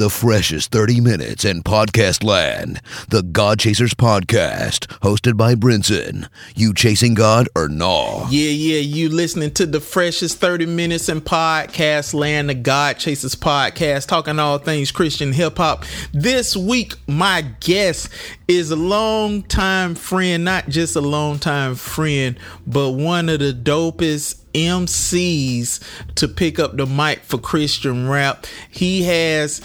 The 0.00 0.08
freshest 0.08 0.72
30 0.72 1.02
minutes 1.02 1.44
in 1.44 1.62
podcast 1.62 2.24
land. 2.24 2.80
The 3.10 3.22
God 3.22 3.58
Chasers 3.58 3.92
Podcast, 3.92 4.86
hosted 5.00 5.36
by 5.36 5.54
Brinson. 5.54 6.26
You 6.56 6.72
chasing 6.72 7.12
God 7.12 7.50
or 7.54 7.68
no? 7.68 8.26
Yeah, 8.30 8.48
yeah, 8.48 8.78
you 8.78 9.10
listening 9.10 9.50
to 9.50 9.66
the 9.66 9.78
freshest 9.78 10.38
30 10.38 10.64
minutes 10.64 11.10
in 11.10 11.20
podcast 11.20 12.14
land, 12.14 12.48
the 12.48 12.54
God 12.54 12.96
Chasers 12.96 13.34
podcast, 13.34 14.06
talking 14.06 14.38
all 14.38 14.56
things 14.56 14.90
Christian 14.90 15.34
hip 15.34 15.58
hop. 15.58 15.84
This 16.14 16.56
week, 16.56 16.94
my 17.06 17.42
guest 17.60 18.08
is 18.48 18.70
a 18.70 18.76
long-time 18.76 19.96
friend, 19.96 20.46
not 20.46 20.70
just 20.70 20.96
a 20.96 21.02
long-time 21.02 21.74
friend, 21.74 22.38
but 22.66 22.92
one 22.92 23.28
of 23.28 23.40
the 23.40 23.52
dopest 23.52 24.40
MCs 24.54 25.80
to 26.16 26.28
pick 26.28 26.58
up 26.58 26.76
the 26.76 26.86
mic 26.86 27.20
for 27.24 27.38
Christian 27.38 28.08
rap. 28.08 28.46
He 28.70 29.02
has 29.02 29.60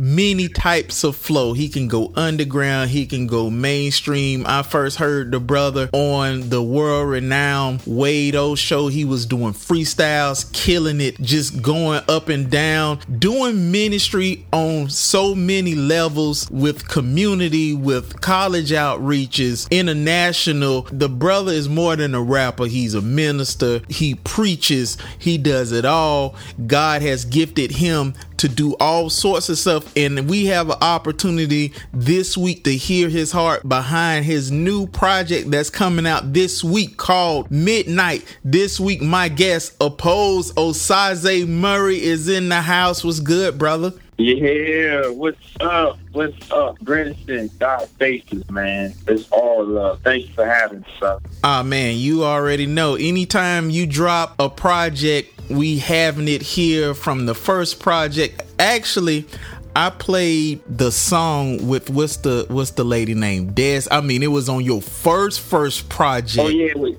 many 0.00 0.48
types 0.48 1.04
of 1.04 1.14
flow. 1.14 1.52
He 1.52 1.68
can 1.68 1.86
go 1.86 2.10
underground, 2.16 2.90
he 2.90 3.04
can 3.04 3.26
go 3.26 3.50
mainstream. 3.50 4.44
I 4.46 4.62
first 4.62 4.96
heard 4.96 5.30
the 5.30 5.40
brother 5.40 5.90
on 5.92 6.48
the 6.48 6.62
world 6.62 7.10
renowned 7.10 7.82
Wade 7.86 8.34
O 8.34 8.54
show. 8.54 8.88
He 8.88 9.04
was 9.04 9.26
doing 9.26 9.52
freestyles, 9.52 10.50
killing 10.54 11.02
it, 11.02 11.20
just 11.20 11.60
going 11.60 12.02
up 12.08 12.30
and 12.30 12.50
down, 12.50 13.00
doing 13.18 13.70
ministry 13.70 14.46
on 14.52 14.88
so 14.88 15.34
many 15.34 15.74
levels 15.74 16.50
with 16.50 16.88
community, 16.88 17.74
with 17.74 18.20
college 18.22 18.70
outreaches, 18.70 19.70
international. 19.70 20.82
The 20.90 21.10
brother 21.10 21.52
is 21.52 21.68
more 21.68 21.94
than 21.94 22.14
a 22.14 22.22
rapper, 22.22 22.64
he's 22.64 22.94
a 22.94 23.02
minister, 23.02 23.82
he 23.88 24.14
preaches, 24.14 24.96
he 25.18 25.36
does 25.36 25.72
it 25.72 25.84
all. 25.84 26.36
God 26.66 27.02
has 27.02 27.26
gifted 27.26 27.72
him 27.72 28.14
to 28.40 28.48
do 28.48 28.74
all 28.80 29.10
sorts 29.10 29.50
of 29.50 29.58
stuff. 29.58 29.92
And 29.96 30.28
we 30.28 30.46
have 30.46 30.70
an 30.70 30.78
opportunity 30.80 31.74
this 31.92 32.38
week 32.38 32.64
to 32.64 32.74
hear 32.74 33.10
his 33.10 33.30
heart 33.32 33.68
behind 33.68 34.24
his 34.24 34.50
new 34.50 34.86
project 34.86 35.50
that's 35.50 35.68
coming 35.68 36.06
out 36.06 36.32
this 36.32 36.64
week 36.64 36.96
called 36.96 37.50
Midnight. 37.50 38.24
This 38.42 38.80
week, 38.80 39.02
my 39.02 39.28
guest, 39.28 39.76
Oppose 39.78 40.52
Osaze 40.54 41.46
Murray, 41.46 42.02
is 42.02 42.28
in 42.28 42.48
the 42.48 42.62
house. 42.62 43.04
What's 43.04 43.20
good, 43.20 43.58
brother? 43.58 43.92
Yeah, 44.16 45.08
what's 45.08 45.38
up? 45.60 45.98
What's 46.12 46.50
up, 46.50 46.78
Brinson? 46.80 47.50
God 47.58 47.88
faces, 47.98 48.48
man. 48.50 48.94
It's 49.06 49.30
all 49.30 49.64
love. 49.64 50.00
Thanks 50.02 50.28
for 50.34 50.44
having 50.44 50.84
us. 51.02 51.22
Ah 51.42 51.62
man, 51.62 51.96
you 51.96 52.24
already 52.24 52.66
know. 52.66 52.96
Anytime 52.96 53.70
you 53.70 53.86
drop 53.86 54.34
a 54.38 54.50
project, 54.50 55.39
we 55.50 55.78
having 55.78 56.28
it 56.28 56.42
here 56.42 56.94
from 56.94 57.26
the 57.26 57.34
first 57.34 57.80
project. 57.80 58.42
Actually, 58.58 59.26
I 59.74 59.90
played 59.90 60.60
the 60.66 60.90
song 60.90 61.68
with 61.68 61.90
what's 61.90 62.16
the 62.18 62.46
what's 62.48 62.72
the 62.72 62.84
lady 62.84 63.14
name? 63.14 63.52
Des. 63.52 63.82
I 63.90 64.00
mean, 64.00 64.22
it 64.22 64.28
was 64.28 64.48
on 64.48 64.64
your 64.64 64.82
first 64.82 65.40
first 65.40 65.88
project. 65.88 66.38
Oh 66.38 66.48
yeah, 66.48 66.74
with 66.74 66.98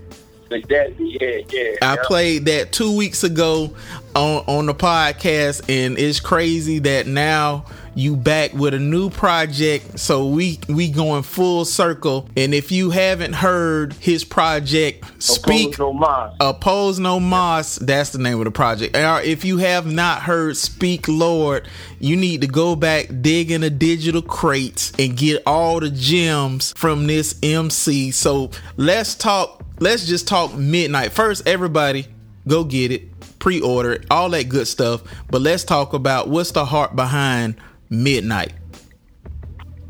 with 0.49 0.67
that, 0.67 0.93
yeah, 0.99 1.41
yeah. 1.49 1.75
I 1.81 1.95
yeah. 1.95 2.03
played 2.03 2.45
that 2.45 2.71
two 2.71 2.95
weeks 2.95 3.23
ago 3.23 3.73
on 4.15 4.43
on 4.47 4.65
the 4.67 4.73
podcast, 4.73 5.61
and 5.69 5.97
it's 5.97 6.19
crazy 6.19 6.79
that 6.79 7.07
now 7.07 7.65
you 7.95 8.15
back 8.15 8.53
with 8.53 8.73
a 8.73 8.79
new 8.79 9.09
project. 9.09 9.99
So 9.99 10.27
we 10.27 10.59
we 10.67 10.89
going 10.89 11.23
full 11.23 11.65
circle. 11.65 12.29
And 12.35 12.53
if 12.53 12.71
you 12.71 12.89
haven't 12.89 13.33
heard 13.33 13.93
his 13.93 14.23
project, 14.23 15.05
speak. 15.21 15.75
Oppose 15.75 15.79
no 15.79 15.93
mind. 15.93 16.35
Oppose 16.39 16.99
No 16.99 17.19
Mas, 17.19 17.75
that's 17.75 18.11
the 18.11 18.19
name 18.19 18.39
of 18.39 18.45
the 18.45 18.51
project. 18.51 18.95
Or 18.95 19.05
uh, 19.05 19.21
if 19.21 19.45
you 19.45 19.57
have 19.57 19.91
not 19.91 20.21
heard 20.21 20.57
Speak 20.57 21.07
Lord, 21.07 21.67
you 21.99 22.15
need 22.15 22.41
to 22.41 22.47
go 22.47 22.75
back, 22.75 23.07
dig 23.21 23.51
in 23.51 23.61
the 23.61 23.69
digital 23.69 24.21
crates, 24.21 24.91
and 24.97 25.17
get 25.17 25.43
all 25.45 25.79
the 25.79 25.89
gems 25.89 26.73
from 26.75 27.07
this 27.07 27.37
MC. 27.43 28.11
So 28.11 28.51
let's 28.77 29.15
talk, 29.15 29.63
let's 29.79 30.05
just 30.05 30.27
talk 30.27 30.53
midnight. 30.55 31.11
First, 31.11 31.47
everybody, 31.47 32.07
go 32.47 32.63
get 32.63 32.91
it, 32.91 33.39
pre 33.39 33.61
order 33.61 33.93
it, 33.93 34.05
all 34.09 34.29
that 34.29 34.49
good 34.49 34.67
stuff. 34.67 35.01
But 35.29 35.41
let's 35.41 35.63
talk 35.63 35.93
about 35.93 36.27
what's 36.29 36.51
the 36.51 36.65
heart 36.65 36.95
behind 36.95 37.55
midnight. 37.91 38.53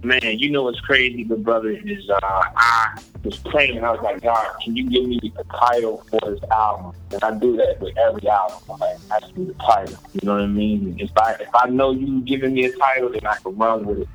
Man, 0.04 0.20
you 0.24 0.50
know 0.50 0.64
what's 0.64 0.80
crazy, 0.80 1.24
the 1.24 1.36
brother 1.36 1.70
is 1.70 2.10
uh, 2.10 2.20
I 2.24 3.00
was 3.24 3.38
praying 3.38 3.78
and 3.78 3.86
I 3.86 3.92
was 3.92 4.02
like, 4.02 4.22
God, 4.22 4.48
can 4.64 4.76
you 4.76 4.90
give 4.90 5.08
me 5.08 5.20
a 5.38 5.44
title 5.56 6.04
for 6.10 6.20
this 6.32 6.40
album? 6.52 6.94
And 7.12 7.24
I 7.24 7.32
do 7.38 7.56
that 7.58 7.80
with 7.80 7.96
every 7.98 8.28
album. 8.28 8.58
I'm 8.72 8.80
like, 8.80 9.36
the 9.36 9.54
title. 9.64 9.98
You 10.14 10.22
know 10.24 10.34
what 10.34 10.42
I 10.42 10.48
mean? 10.48 10.98
If 11.00 11.12
I 11.16 11.34
if 11.34 11.50
I 11.54 11.70
know 11.70 11.92
you 11.92 12.22
giving 12.22 12.56
me 12.56 12.66
a 12.66 12.72
title, 12.76 13.12
then 13.12 13.26
I 13.28 13.36
can 13.44 13.56
run 13.56 13.86
with 13.86 14.00
it. 14.00 14.08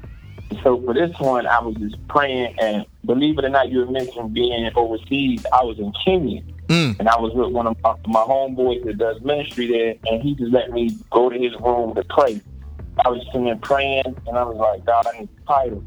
So 0.65 0.81
for 0.83 0.93
this 0.95 1.15
one, 1.21 1.47
I 1.47 1.61
was 1.61 1.77
just 1.77 1.97
praying, 2.09 2.55
and 2.59 2.85
believe 3.05 3.39
it 3.39 3.45
or 3.45 3.49
not, 3.49 3.69
you 3.71 3.81
had 3.81 3.91
mentioned 3.91 4.35
being 4.35 4.69
overseas. 4.75 5.41
I 5.53 5.63
was 5.63 5.79
in 5.79 5.93
Kenya, 6.05 6.43
Mm. 6.69 6.97
and 6.99 7.09
I 7.09 7.17
was 7.21 7.33
with 7.35 7.53
one 7.53 7.69
of 7.69 7.77
my, 7.85 7.95
my 8.09 8.21
homeboys 8.23 8.85
that 8.87 8.99
does 8.99 9.21
ministry 9.23 9.69
there, 9.69 9.95
and 10.11 10.23
he 10.23 10.35
just 10.35 10.53
let 10.53 10.73
me 10.73 10.97
go 11.13 11.29
to 11.29 11.39
his 11.39 11.53
room 11.61 11.95
to 11.95 12.03
pray. 12.11 12.41
I 13.05 13.09
was 13.09 13.23
sitting 13.27 13.45
there 13.45 13.57
praying, 13.57 14.17
and 14.27 14.39
I 14.39 14.43
was 14.45 14.57
like, 14.57 14.85
God, 14.87 15.07
I 15.07 15.21
need 15.21 15.29
a 15.29 15.53
title. 15.53 15.85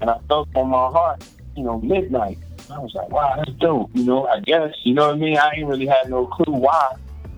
And 0.00 0.10
I 0.10 0.18
felt 0.28 0.48
on 0.54 0.68
my 0.68 0.88
heart, 0.88 1.22
you 1.56 1.64
know, 1.64 1.80
midnight. 1.80 2.38
I 2.70 2.78
was 2.78 2.94
like, 2.94 3.10
wow, 3.10 3.34
that's 3.36 3.58
dope. 3.58 3.90
You 3.94 4.04
know, 4.04 4.26
I 4.26 4.40
guess, 4.40 4.72
you 4.84 4.94
know 4.94 5.08
what 5.08 5.16
I 5.16 5.18
mean? 5.18 5.36
I 5.38 5.50
ain't 5.56 5.66
really 5.66 5.86
had 5.86 6.08
no 6.08 6.26
clue 6.26 6.54
why. 6.54 6.94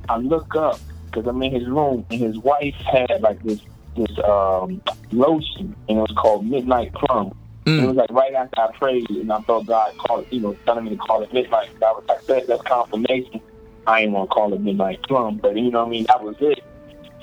I 0.09 0.19
look 0.19 0.55
up, 0.57 0.81
because 1.07 1.27
I'm 1.27 1.43
in 1.43 1.53
his 1.53 1.67
room, 1.69 2.05
and 2.11 2.21
his 2.21 2.37
wife 2.39 2.75
had 2.85 3.21
like 3.21 3.43
this 3.43 3.61
this 3.97 4.19
um, 4.25 4.81
lotion, 5.13 5.75
and 5.89 5.99
it 5.99 6.01
was 6.01 6.15
called 6.17 6.47
Midnight 6.47 6.93
Plum. 6.95 7.33
And 7.67 7.81
It 7.85 7.87
was 7.87 7.97
like 7.97 8.11
right 8.11 8.35
after 8.35 8.61
I 8.61 8.77
prayed, 8.77 9.09
and 9.11 9.33
I 9.33 9.41
felt 9.43 9.67
God 9.67 9.93
called, 10.07 10.27
you 10.31 10.41
know, 10.41 10.57
telling 10.67 10.85
me 10.85 10.91
to 10.91 10.97
call 10.97 11.23
it 11.23 11.33
Midnight. 11.33 11.71
I 11.83 11.93
was 11.93 12.05
like, 12.09 12.27
that, 12.27 12.47
that's 12.47 12.63
confirmation. 12.63 13.41
I 13.87 14.03
ain't 14.03 14.13
want 14.13 14.31
to 14.31 14.35
call 14.35 14.53
it 14.53 14.61
Midnight 14.61 15.01
Plum, 15.09 15.39
but 15.43 15.57
you 15.57 15.71
know 15.71 15.81
what 15.81 15.89
I 15.89 15.91
mean? 15.91 16.05
That 16.05 16.23
was 16.23 16.37
it. 16.41 16.63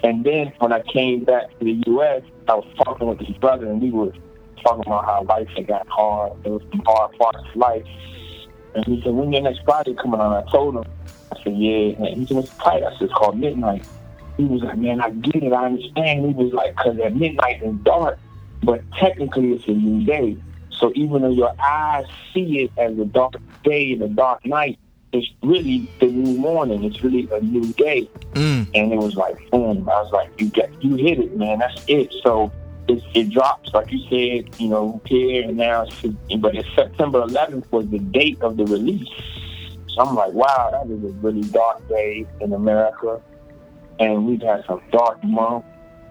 And 0.04 0.24
then 0.24 0.54
when 0.60 0.72
I 0.72 0.82
came 0.82 1.24
back 1.24 1.58
to 1.60 1.66
the 1.66 1.84
U.S., 1.88 2.22
I 2.48 2.56
was 2.56 2.68
talking 2.84 3.08
with 3.08 3.20
his 3.20 3.36
brother, 3.38 3.68
and 3.68 3.82
we 3.82 3.92
were 3.92 4.14
talking 4.64 4.84
about 4.86 5.06
how 5.06 5.24
life 5.24 5.48
had 5.56 5.68
got 5.68 5.88
hard. 5.88 6.34
There 6.44 6.54
was 6.54 6.62
some 6.72 6.82
hard 6.86 7.18
parts 7.18 7.40
of 7.40 7.56
life. 7.56 7.86
And 8.76 8.86
he 8.86 9.02
said, 9.02 9.14
when 9.14 9.34
your 9.34 9.42
next 9.42 9.64
project 9.64 10.00
coming 10.00 10.20
on? 10.20 10.32
I 10.34 10.50
told 10.52 10.76
him. 10.76 10.84
I 11.32 11.44
said, 11.44 11.58
yeah. 11.58 11.96
And 12.06 12.18
he 12.18 12.26
said, 12.26 12.44
the 12.44 12.48
title? 12.60 12.88
I 12.88 12.92
said, 12.94 13.02
it's 13.04 13.14
called 13.14 13.40
Midnight. 13.40 13.86
He 14.38 14.46
was 14.46 14.62
like, 14.62 14.78
man, 14.78 15.02
I 15.02 15.10
get 15.10 15.44
it. 15.44 15.52
I 15.52 15.66
understand. 15.66 16.26
He 16.26 16.34
was 16.34 16.54
like, 16.54 16.76
because 16.76 17.00
at 17.00 17.16
midnight 17.16 17.60
it's 17.64 17.76
dark, 17.84 18.20
but 18.62 18.84
technically 18.94 19.54
it's 19.54 19.68
a 19.68 19.72
new 19.72 20.06
day. 20.06 20.38
So 20.70 20.92
even 20.94 21.24
though 21.24 21.32
your 21.32 21.54
eyes 21.60 22.06
see 22.34 22.60
it 22.60 22.72
as 22.78 22.98
a 23.00 23.06
dark 23.06 23.34
day 23.64 23.94
and 23.94 24.04
a 24.04 24.08
dark 24.10 24.46
night, 24.46 24.78
it's 25.14 25.28
really 25.42 25.90
the 26.00 26.08
new 26.08 26.38
morning. 26.38 26.84
It's 26.84 27.04
really 27.04 27.28
a 27.32 27.42
new 27.42 27.74
day. 27.74 28.10
Mm. 28.34 28.68
And 28.76 28.94
it 28.94 28.98
was 28.98 29.16
like, 29.16 29.38
boom. 29.52 29.88
I 29.90 30.02
was 30.02 30.12
like, 30.12 30.30
you 30.40 30.50
get, 30.50 30.72
you 30.84 30.96
hit 30.96 31.20
it, 31.20 31.38
man. 31.38 31.60
That's 31.60 31.84
it. 31.88 32.14
So 32.24 32.52
it, 32.88 33.04
it 33.14 33.30
drops, 33.30 33.74
like 33.74 33.92
you 33.92 34.00
said, 34.10 34.60
you 34.60 34.68
know, 34.68 35.02
here 35.06 35.44
and 35.44 35.58
now. 35.58 35.86
But 36.40 36.56
it's 36.56 36.68
September 36.76 37.22
11th 37.22 37.72
was 37.72 37.88
the 37.90 38.00
date 38.00 38.42
of 38.42 38.58
the 38.58 38.66
release. 38.66 39.08
So 39.90 40.02
I'm 40.02 40.16
like, 40.16 40.34
wow, 40.34 40.70
that 40.72 40.92
is 40.92 41.04
a 41.04 41.14
really 41.18 41.44
dark 41.50 41.88
day 41.88 42.26
in 42.42 42.54
America. 42.54 43.22
And 44.00 44.28
we've 44.28 44.42
had 44.42 44.64
some 44.66 44.82
dark 44.92 45.24
months 45.24 45.68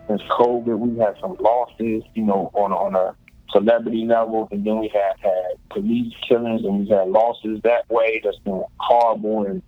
since 0.09 0.23
COVID. 0.23 0.79
We've 0.79 0.99
had 0.99 1.17
some 1.21 1.37
losses, 1.39 2.03
you 2.15 2.25
know, 2.25 2.51
on 2.55 2.73
on 2.73 2.95
a 2.97 3.15
celebrity 3.59 4.05
level, 4.05 4.49
and 4.51 4.65
then 4.65 4.79
we 4.79 4.89
have 4.89 5.19
had 5.21 5.53
police 5.71 6.13
killings, 6.29 6.65
and 6.65 6.81
we've 6.81 6.89
had 6.89 7.09
losses 7.09 7.61
that 7.63 7.89
way. 7.91 8.21
That's 8.23 8.39
been 8.39 8.63
horrible 8.79 9.47
and 9.47 9.63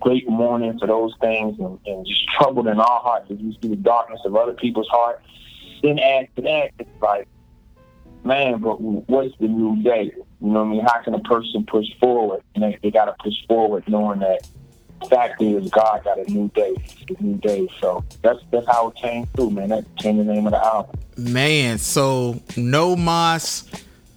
great 0.00 0.28
mourning 0.28 0.78
for 0.78 0.86
those 0.86 1.14
things, 1.20 1.58
and, 1.58 1.78
and 1.86 2.06
just 2.06 2.28
troubled 2.28 2.66
in 2.66 2.78
our 2.78 3.00
hearts 3.00 3.30
as 3.30 3.38
we 3.38 3.56
see 3.60 3.68
the 3.68 3.76
darkness 3.76 4.20
of 4.24 4.36
other 4.36 4.54
people's 4.54 4.88
hearts. 4.88 5.22
Then 5.82 5.98
add 5.98 6.28
to 6.36 6.42
that, 6.42 6.70
it's 6.78 7.02
like, 7.02 7.28
man, 8.24 8.60
but 8.60 8.80
what's 8.80 9.36
the 9.38 9.48
new 9.48 9.82
day? 9.82 10.12
You 10.14 10.48
know 10.48 10.64
what 10.64 10.68
I 10.68 10.70
mean? 10.70 10.84
How 10.84 11.02
can 11.02 11.14
a 11.14 11.20
person 11.20 11.64
push 11.66 11.86
forward? 11.98 12.42
And 12.54 12.64
they, 12.64 12.78
they 12.82 12.90
got 12.90 13.06
to 13.06 13.14
push 13.22 13.34
forward 13.46 13.84
knowing 13.88 14.20
that 14.20 14.46
fact 15.08 15.40
is 15.40 15.68
God 15.70 16.04
got 16.04 16.18
a 16.18 16.30
new 16.30 16.48
day, 16.54 16.74
a 17.08 17.22
new 17.22 17.36
day. 17.38 17.68
So 17.80 18.04
that's 18.22 18.40
that's 18.50 18.66
how 18.66 18.88
it 18.88 18.96
came 18.96 19.26
through, 19.26 19.50
man. 19.50 19.70
That 19.70 19.94
became 19.96 20.18
the 20.18 20.24
name 20.24 20.46
of 20.46 20.52
the 20.52 20.64
album. 20.64 20.98
Man, 21.20 21.78
so 21.78 22.40
No 22.56 22.96
Mas 22.96 23.68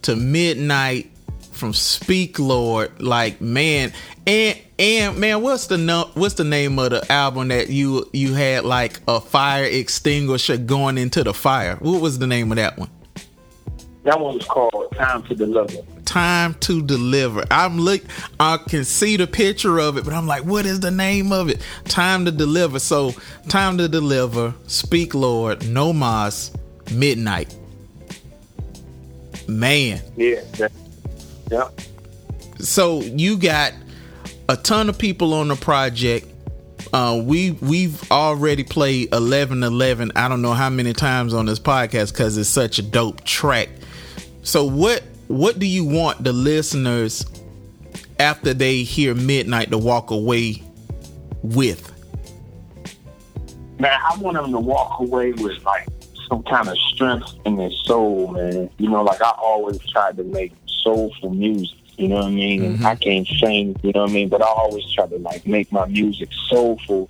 to 0.02 0.16
midnight 0.16 1.10
from 1.52 1.72
Speak 1.72 2.38
Lord, 2.38 3.00
like 3.00 3.40
man, 3.40 3.92
and 4.26 4.58
and 4.78 5.18
man, 5.18 5.42
what's 5.42 5.68
the 5.68 5.78
no, 5.78 6.10
what's 6.14 6.34
the 6.34 6.44
name 6.44 6.78
of 6.78 6.90
the 6.90 7.12
album 7.12 7.48
that 7.48 7.70
you 7.70 8.08
you 8.12 8.34
had 8.34 8.64
like 8.64 9.00
a 9.06 9.20
fire 9.20 9.64
extinguisher 9.64 10.56
going 10.56 10.98
into 10.98 11.22
the 11.22 11.32
fire? 11.32 11.76
What 11.76 12.00
was 12.00 12.18
the 12.18 12.26
name 12.26 12.50
of 12.52 12.56
that 12.56 12.76
one? 12.76 12.90
That 14.02 14.20
one 14.20 14.34
was 14.34 14.44
called 14.44 14.92
Time 14.94 15.22
to 15.24 15.34
Deliver. 15.34 15.78
Time 16.04 16.54
to 16.60 16.82
Deliver. 16.82 17.44
I'm 17.50 17.78
look 17.78 18.02
I 18.38 18.58
can 18.58 18.84
see 18.84 19.16
the 19.16 19.26
picture 19.26 19.78
of 19.78 19.96
it, 19.96 20.04
but 20.04 20.12
I'm 20.12 20.26
like, 20.26 20.44
what 20.44 20.66
is 20.66 20.80
the 20.80 20.90
name 20.90 21.32
of 21.32 21.48
it? 21.48 21.62
Time 21.84 22.24
to 22.26 22.32
Deliver. 22.32 22.78
So 22.78 23.14
Time 23.48 23.78
to 23.78 23.88
Deliver, 23.88 24.54
Speak 24.66 25.14
Lord, 25.14 25.66
No 25.68 25.92
Mas, 25.92 26.50
Midnight. 26.92 27.56
Man. 29.48 30.00
Yeah. 30.16 30.40
That, 30.58 30.72
yeah. 31.50 31.68
So 32.58 33.00
you 33.00 33.36
got 33.36 33.72
a 34.48 34.56
ton 34.56 34.88
of 34.88 34.98
people 34.98 35.34
on 35.34 35.48
the 35.48 35.56
project. 35.56 36.26
Uh, 36.92 37.20
we 37.24 37.52
we've 37.52 38.10
already 38.10 38.62
played 38.62 39.12
eleven 39.12 39.62
eleven. 39.62 40.12
I 40.14 40.28
don't 40.28 40.42
know 40.42 40.52
how 40.52 40.70
many 40.70 40.92
times 40.92 41.34
on 41.34 41.46
this 41.46 41.58
podcast 41.58 42.12
because 42.12 42.38
it's 42.38 42.48
such 42.48 42.78
a 42.78 42.82
dope 42.82 43.24
track. 43.24 43.68
So 44.42 44.64
what 44.64 45.02
what 45.28 45.58
do 45.58 45.66
you 45.66 45.84
want 45.84 46.22
the 46.22 46.32
listeners 46.32 47.24
after 48.18 48.54
they 48.54 48.82
hear 48.82 49.14
Midnight 49.14 49.70
to 49.70 49.78
walk 49.78 50.10
away 50.10 50.62
with? 51.42 51.90
Man, 53.78 53.90
I 53.92 54.16
want 54.18 54.36
them 54.36 54.52
to 54.52 54.60
walk 54.60 55.00
away 55.00 55.32
with 55.32 55.62
like 55.64 55.88
some 56.34 56.42
kind 56.44 56.68
of 56.68 56.76
strength 56.78 57.34
in 57.44 57.56
their 57.56 57.70
soul, 57.84 58.28
man. 58.32 58.68
You 58.78 58.90
know, 58.90 59.02
like 59.02 59.22
I 59.22 59.32
always 59.38 59.78
tried 59.90 60.16
to 60.16 60.24
make 60.24 60.52
soulful 60.66 61.30
music. 61.30 61.78
You 61.96 62.08
know 62.08 62.16
what 62.16 62.24
I 62.26 62.30
mean? 62.30 62.60
Mm-hmm. 62.62 62.74
And 62.74 62.86
I 62.86 62.96
can't 62.96 63.26
sing, 63.26 63.76
you 63.84 63.92
know 63.92 64.02
what 64.02 64.10
I 64.10 64.14
mean? 64.14 64.28
But 64.28 64.42
I 64.42 64.46
always 64.46 64.84
try 64.92 65.06
to 65.06 65.16
like 65.18 65.46
make 65.46 65.70
my 65.70 65.86
music 65.86 66.28
soulful, 66.48 67.08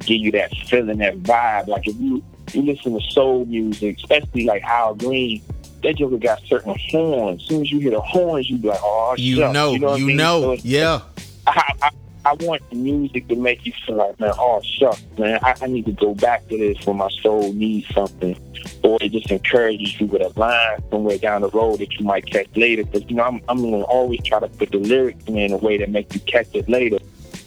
give 0.00 0.20
you 0.20 0.30
that 0.32 0.54
feeling, 0.68 0.98
that 0.98 1.22
vibe. 1.22 1.68
Like 1.68 1.86
if 1.88 1.96
you 1.96 2.22
you 2.52 2.62
listen 2.62 2.92
to 2.92 3.10
soul 3.10 3.46
music, 3.46 3.96
especially 3.98 4.44
like 4.44 4.62
Al 4.64 4.94
Green, 4.94 5.40
that 5.82 5.96
Joker 5.96 6.18
got 6.18 6.42
certain 6.42 6.76
horns. 6.90 7.42
As 7.42 7.48
soon 7.48 7.62
as 7.62 7.72
you 7.72 7.78
hear 7.78 7.92
the 7.92 8.00
horns, 8.00 8.50
you 8.50 8.58
be 8.58 8.68
like, 8.68 8.80
oh, 8.82 9.14
You 9.16 9.50
know, 9.52 9.72
you 9.72 9.78
know, 9.78 9.94
you 9.94 10.04
I 10.04 10.06
mean? 10.08 10.16
know, 10.18 10.56
So 10.56 10.62
yeah. 10.64 11.00
I, 11.46 11.72
I, 11.80 11.90
I 12.30 12.34
want 12.44 12.62
the 12.70 12.76
music 12.76 13.26
to 13.26 13.34
make 13.34 13.66
you 13.66 13.72
feel 13.84 13.96
like, 13.96 14.20
man, 14.20 14.32
oh, 14.38 14.60
shucks, 14.62 15.02
man, 15.18 15.40
I, 15.42 15.56
I 15.62 15.66
need 15.66 15.86
to 15.86 15.92
go 15.92 16.14
back 16.14 16.46
to 16.46 16.56
this 16.56 16.86
when 16.86 16.98
my 16.98 17.08
soul 17.22 17.52
needs 17.52 17.92
something. 17.92 18.38
Or 18.84 18.98
it 19.00 19.10
just 19.10 19.32
encourages 19.32 20.00
you 20.00 20.06
with 20.06 20.22
a 20.22 20.38
line 20.38 20.78
somewhere 20.90 21.18
down 21.18 21.40
the 21.40 21.48
road 21.48 21.80
that 21.80 21.92
you 21.94 22.06
might 22.06 22.26
catch 22.26 22.46
later. 22.54 22.84
Because, 22.84 23.02
you 23.10 23.16
know, 23.16 23.24
I'm, 23.24 23.42
I'm 23.48 23.58
to 23.58 23.82
always 23.82 24.22
try 24.22 24.38
to 24.38 24.46
put 24.46 24.70
the 24.70 24.78
lyrics 24.78 25.24
in 25.26 25.50
a 25.50 25.56
way 25.56 25.76
that 25.78 25.90
makes 25.90 26.14
you 26.14 26.20
catch 26.20 26.54
it 26.54 26.68
later. 26.68 26.98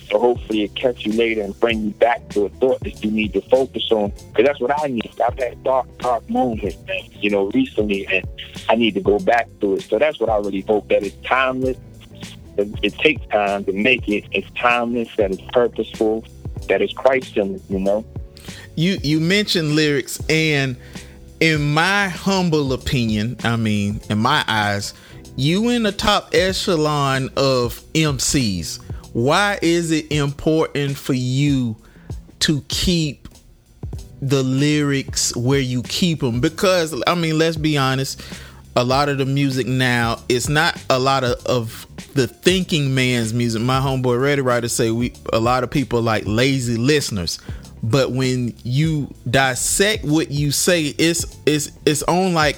So 0.10 0.20
hopefully 0.20 0.64
it 0.64 0.76
catch 0.76 1.06
you 1.06 1.14
later 1.14 1.44
and 1.44 1.58
bring 1.62 1.82
you 1.82 1.92
back 1.92 2.28
to 2.32 2.48
a 2.48 2.50
thought 2.50 2.82
that 2.82 3.06
you 3.06 3.10
need 3.10 3.32
to 3.34 3.42
focus 3.44 3.90
on. 3.90 4.10
Because 4.10 4.46
that's 4.48 4.60
what 4.60 4.78
I 4.84 4.88
need. 4.88 5.10
I've 5.26 5.40
had 5.40 5.64
dark, 5.64 5.88
dark 6.00 6.30
moments, 6.30 6.76
man, 6.86 7.04
you 7.22 7.30
know, 7.30 7.50
recently, 7.52 8.06
and 8.08 8.28
I 8.68 8.76
need 8.76 8.96
to 8.96 9.02
go 9.02 9.18
back 9.20 9.48
to 9.62 9.76
it. 9.76 9.84
So 9.84 9.98
that's 9.98 10.20
what 10.20 10.30
I 10.30 10.36
really 10.40 10.62
hope 10.62 10.90
that 10.90 11.04
it's 11.04 11.16
timeless. 11.26 11.78
It, 12.58 12.68
it 12.84 12.94
takes 12.96 13.26
time 13.28 13.66
to 13.66 13.74
make 13.74 14.08
it. 14.08 14.26
It's 14.32 14.50
timeless, 14.52 15.10
that 15.18 15.32
it's 15.32 15.42
purposeful, 15.52 16.26
that 16.68 16.82
it's 16.82 17.36
you 17.36 17.80
know? 17.80 18.06
you 18.76 18.98
you 19.04 19.20
mentioned 19.20 19.76
lyrics 19.76 20.20
and 20.30 20.76
in 21.40 21.74
my 21.74 22.08
humble 22.08 22.74
opinion 22.74 23.38
i 23.44 23.56
mean 23.56 24.00
in 24.10 24.18
my 24.18 24.44
eyes 24.48 24.94
you 25.36 25.70
in 25.70 25.84
the 25.84 25.92
top 25.92 26.34
echelon 26.34 27.30
of 27.38 27.82
mcs 27.94 28.82
why 29.14 29.60
is 29.62 29.92
it 29.92 30.12
important 30.12 30.98
for 30.98 31.14
you 31.14 31.76
to 32.40 32.62
keep 32.68 33.28
the 34.22 34.42
lyrics 34.42 35.36
where 35.36 35.60
you 35.60 35.84
keep 35.84 36.22
them 36.22 36.40
because 36.40 37.00
i 37.06 37.14
mean 37.14 37.38
let's 37.38 37.58
be 37.58 37.78
honest 37.78 38.22
a 38.76 38.84
lot 38.84 39.08
of 39.08 39.20
the 39.20 39.26
music 39.26 39.68
now 39.68 40.20
it's 40.30 40.50
not 40.50 40.82
a 40.90 40.98
lot 40.98 41.24
of, 41.24 41.46
of 41.46 41.86
the 42.14 42.28
thinking 42.28 42.94
man's 42.94 43.34
music 43.34 43.62
my 43.62 43.80
homeboy 43.80 44.20
ready 44.20 44.42
writer 44.42 44.68
say 44.68 44.92
we 44.92 45.14
a 45.32 45.40
lot 45.40 45.64
of 45.64 45.72
people 45.72 46.02
like 46.02 46.24
lazy 46.26 46.78
listeners 46.78 47.40
but 47.82 48.12
when 48.12 48.54
you 48.64 49.14
dissect 49.30 50.06
what 50.06 50.32
you 50.32 50.52
say 50.52 50.84
it's 50.98 51.38
it's 51.46 51.72
it's 51.86 52.04
on 52.04 52.34
like 52.34 52.58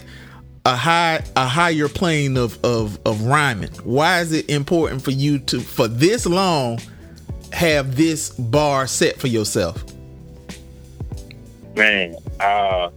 a 0.65 0.75
high 0.75 1.23
a 1.35 1.45
higher 1.45 1.87
plane 1.87 2.37
of 2.37 2.63
of 2.63 2.99
of 3.05 3.21
rhyming 3.23 3.71
why 3.83 4.19
is 4.19 4.31
it 4.31 4.49
important 4.49 5.01
for 5.01 5.11
you 5.11 5.39
to 5.39 5.59
for 5.59 5.87
this 5.87 6.25
long 6.25 6.79
have 7.53 7.95
this 7.95 8.29
bar 8.31 8.87
set 8.87 9.19
for 9.19 9.27
yourself 9.27 9.83
Man, 11.75 12.15
uh, 12.39 12.89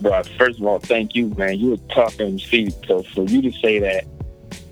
bro, 0.00 0.22
first 0.38 0.58
of 0.58 0.64
all, 0.64 0.78
thank 0.78 1.14
you, 1.14 1.28
man. 1.36 1.58
You 1.58 1.70
were 1.70 1.94
tough 1.94 2.18
MC. 2.18 2.70
So 2.86 3.02
for 3.02 3.24
you 3.24 3.42
to 3.42 3.52
say 3.58 3.78
that, 3.80 4.04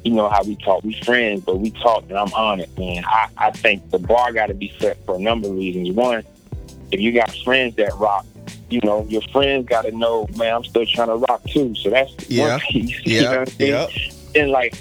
you 0.05 0.13
know 0.13 0.29
how 0.29 0.43
we 0.43 0.57
talk, 0.57 0.83
we 0.83 0.95
friends, 1.03 1.43
but 1.45 1.59
we 1.59 1.71
talk, 1.71 2.05
and 2.09 2.17
I'm 2.19 2.33
honored, 2.33 2.77
man. 2.79 3.05
I, 3.07 3.29
I 3.37 3.51
think 3.51 3.91
the 3.91 3.99
bar 3.99 4.33
got 4.33 4.47
to 4.47 4.55
be 4.55 4.73
set 4.79 5.05
for 5.05 5.17
a 5.17 5.19
number 5.19 5.49
of 5.49 5.55
reasons. 5.55 5.91
One, 5.91 6.25
if 6.91 7.01
you 7.01 7.13
got 7.13 7.35
friends 7.45 7.77
that 7.77 7.95
rock, 7.97 8.25
you 8.71 8.81
know, 8.83 9.05
your 9.09 9.23
friends 9.33 9.67
got 9.69 9.83
to 9.83 9.93
know, 9.93 10.27
man, 10.37 10.55
I'm 10.55 10.65
still 10.65 10.87
trying 10.87 11.09
to 11.09 11.17
rock 11.17 11.43
too. 11.45 11.75
So 11.75 11.91
that's 11.91 12.15
Yeah. 12.31 12.53
one 12.53 12.61
piece. 12.61 12.91
you 13.05 13.21
Yeah, 13.21 13.31
know 13.33 13.39
what 13.41 13.61
yeah. 13.61 13.87
And 14.35 14.51
like, 14.51 14.75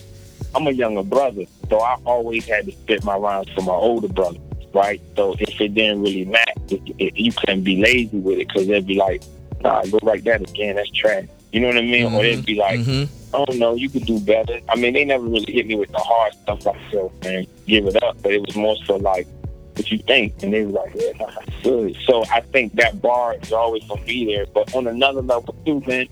I'm 0.56 0.68
a 0.68 0.72
younger 0.72 1.04
brother, 1.04 1.44
so 1.70 1.80
I 1.80 1.98
always 2.06 2.46
had 2.46 2.66
to 2.66 2.72
spit 2.72 3.04
my 3.04 3.16
rhymes 3.16 3.50
for 3.50 3.62
my 3.62 3.74
older 3.74 4.08
brother, 4.08 4.40
right? 4.74 5.02
So 5.16 5.36
if 5.40 5.60
it 5.62 5.74
didn't 5.74 6.02
really 6.02 6.26
match, 6.26 6.58
it, 6.70 6.82
it, 6.98 7.18
you 7.18 7.32
couldn't 7.32 7.64
be 7.64 7.82
lazy 7.82 8.18
with 8.18 8.40
it 8.40 8.48
because 8.48 8.68
they'd 8.68 8.88
be 8.88 8.96
like, 8.96 9.22
nah, 9.62 9.84
go 9.86 10.00
write 10.02 10.24
that 10.24 10.42
again, 10.42 10.78
that's 10.78 10.90
trash. 10.92 11.26
You 11.52 11.62
know 11.62 11.68
what 11.68 11.78
I 11.78 11.82
mean? 11.82 12.14
Or 12.14 12.22
they'd 12.22 12.36
mm-hmm. 12.38 12.46
be 12.46 12.56
like, 12.56 12.80
mm-hmm. 12.80 13.19
Mhm. 13.32 13.46
oh 13.50 13.54
no, 13.58 13.76
you 13.76 13.90
could 13.90 14.06
do 14.06 14.20
better. 14.20 14.60
I 14.70 14.76
mean, 14.76 14.94
they 14.94 15.06
never 15.06 15.26
really 15.26 15.52
hit 15.52 15.68
me 15.68 15.76
with 15.76 15.92
the 15.92 16.00
hard 16.00 16.34
stuff 16.34 16.66
like, 16.66 16.78
yo, 16.92 17.12
man, 17.24 17.46
give 17.68 17.86
it 17.88 18.02
up. 18.04 18.22
But 18.22 18.34
it 18.34 18.42
was 18.46 18.56
more 18.56 18.76
so 18.86 18.98
like, 18.98 19.28
what 19.76 19.90
you 19.92 19.98
think? 20.00 20.42
And 20.44 20.54
they 20.54 20.66
were 20.66 20.72
like, 20.72 20.92
yeah, 20.96 21.12
nah, 21.20 21.32
that's 21.32 21.64
good. 21.64 21.96
So 22.06 22.24
I 22.32 22.42
think 22.42 22.74
that 22.76 23.02
bar 23.02 23.36
is 23.42 23.52
always 23.52 23.84
going 23.86 24.02
to 24.02 24.06
be 24.06 24.26
there. 24.26 24.46
But 24.54 24.74
on 24.76 24.88
another 24.88 25.22
level, 25.22 25.56
too, 25.66 25.82
man, 25.88 26.08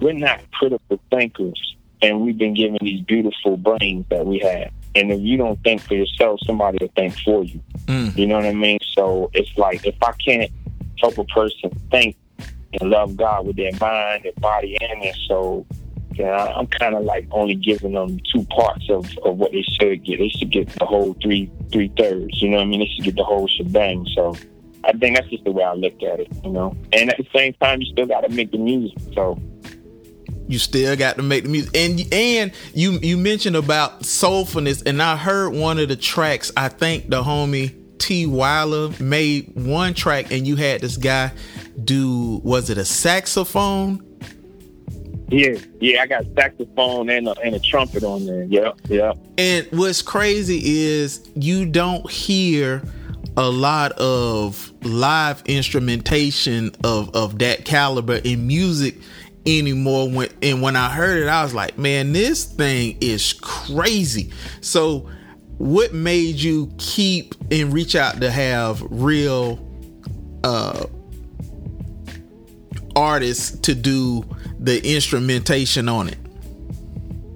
we're 0.00 0.12
not 0.12 0.40
critical 0.52 1.00
thinkers. 1.10 1.76
And 2.00 2.20
we've 2.22 2.38
been 2.38 2.54
given 2.54 2.78
these 2.80 3.00
beautiful 3.02 3.56
brains 3.56 4.06
that 4.08 4.26
we 4.26 4.38
have. 4.40 4.72
And 4.94 5.12
if 5.12 5.20
you 5.20 5.36
don't 5.36 5.62
think 5.62 5.80
for 5.80 5.94
yourself, 5.94 6.40
somebody 6.44 6.78
will 6.80 6.90
think 6.96 7.16
for 7.20 7.44
you. 7.44 7.60
Mm. 7.86 8.16
You 8.16 8.26
know 8.26 8.36
what 8.36 8.44
I 8.46 8.52
mean? 8.52 8.78
So 8.94 9.30
it's 9.34 9.56
like, 9.56 9.86
if 9.86 9.94
I 10.02 10.12
can't 10.12 10.50
help 10.98 11.16
a 11.18 11.24
person 11.24 11.70
think 11.90 12.16
and 12.80 12.90
love 12.90 13.16
God 13.16 13.46
with 13.46 13.56
their 13.56 13.72
mind, 13.80 14.24
their 14.24 14.32
body, 14.38 14.76
and 14.80 15.02
their 15.02 15.14
soul, 15.28 15.66
then 16.22 16.32
I- 16.32 16.52
I'm 16.52 16.66
kind 16.66 16.94
of 16.94 17.04
like 17.04 17.26
only 17.30 17.54
giving 17.54 17.92
them 17.92 18.18
two 18.32 18.44
parts 18.46 18.88
of, 18.90 19.06
of 19.24 19.38
what 19.38 19.52
they 19.52 19.62
should 19.62 20.04
get. 20.04 20.18
They 20.18 20.28
should 20.28 20.50
get 20.50 20.68
the 20.68 20.84
whole 20.86 21.14
three 21.22 21.50
three 21.70 21.88
thirds. 21.96 22.40
You 22.40 22.50
know 22.50 22.56
what 22.58 22.62
I 22.64 22.66
mean? 22.66 22.80
They 22.80 22.86
should 22.94 23.04
get 23.04 23.16
the 23.16 23.24
whole 23.24 23.48
shebang. 23.48 24.06
So 24.14 24.36
I 24.84 24.92
think 24.92 25.16
that's 25.16 25.28
just 25.28 25.44
the 25.44 25.52
way 25.52 25.64
I 25.64 25.74
look 25.74 26.02
at 26.02 26.20
it. 26.20 26.28
You 26.44 26.50
know, 26.50 26.76
and 26.92 27.10
at 27.10 27.16
the 27.16 27.26
same 27.34 27.54
time, 27.54 27.80
you 27.80 27.92
still 27.92 28.06
got 28.06 28.22
to 28.22 28.28
make 28.28 28.50
the 28.50 28.58
music. 28.58 28.98
So 29.14 29.38
you 30.48 30.58
still 30.58 30.96
got 30.96 31.16
to 31.16 31.22
make 31.22 31.44
the 31.44 31.48
music. 31.50 31.76
And 31.76 32.06
and 32.12 32.52
you 32.74 32.92
you 33.02 33.16
mentioned 33.16 33.56
about 33.56 34.00
soulfulness, 34.02 34.82
and 34.86 35.02
I 35.02 35.16
heard 35.16 35.50
one 35.54 35.78
of 35.78 35.88
the 35.88 35.96
tracks. 35.96 36.50
I 36.56 36.68
think 36.68 37.08
the 37.08 37.22
homie 37.22 37.98
T 37.98 38.26
Weiler 38.26 38.90
made 39.00 39.52
one 39.54 39.94
track, 39.94 40.32
and 40.32 40.46
you 40.46 40.56
had 40.56 40.80
this 40.80 40.96
guy 40.96 41.32
do 41.82 42.40
was 42.44 42.68
it 42.70 42.78
a 42.78 42.84
saxophone? 42.84 44.04
Yeah, 45.32 45.58
yeah, 45.80 46.02
I 46.02 46.06
got 46.06 46.26
saxophone 46.36 47.08
and 47.08 47.26
a, 47.26 47.32
and 47.40 47.54
a 47.54 47.58
trumpet 47.58 48.04
on 48.04 48.26
there. 48.26 48.44
Yep, 48.44 48.80
yep. 48.88 49.16
And 49.38 49.66
what's 49.70 50.02
crazy 50.02 50.60
is 50.62 51.26
you 51.34 51.64
don't 51.64 52.08
hear 52.10 52.82
a 53.38 53.48
lot 53.48 53.92
of 53.92 54.70
live 54.84 55.42
instrumentation 55.46 56.70
of 56.84 57.14
of 57.16 57.38
that 57.38 57.64
caliber 57.64 58.16
in 58.16 58.46
music 58.46 58.96
anymore 59.46 60.10
when 60.10 60.28
and 60.42 60.60
when 60.60 60.76
I 60.76 60.90
heard 60.90 61.22
it 61.22 61.28
I 61.28 61.42
was 61.42 61.54
like 61.54 61.78
man 61.78 62.12
this 62.12 62.44
thing 62.44 62.98
is 63.00 63.32
crazy 63.32 64.30
so 64.60 65.08
what 65.56 65.94
made 65.94 66.36
you 66.36 66.70
keep 66.76 67.34
and 67.50 67.72
reach 67.72 67.96
out 67.96 68.20
to 68.20 68.30
have 68.30 68.82
real 68.90 69.66
uh 70.44 70.84
artists 72.94 73.58
to 73.60 73.74
do 73.74 74.24
the 74.64 74.94
instrumentation 74.94 75.88
on 75.88 76.08
it 76.08 76.18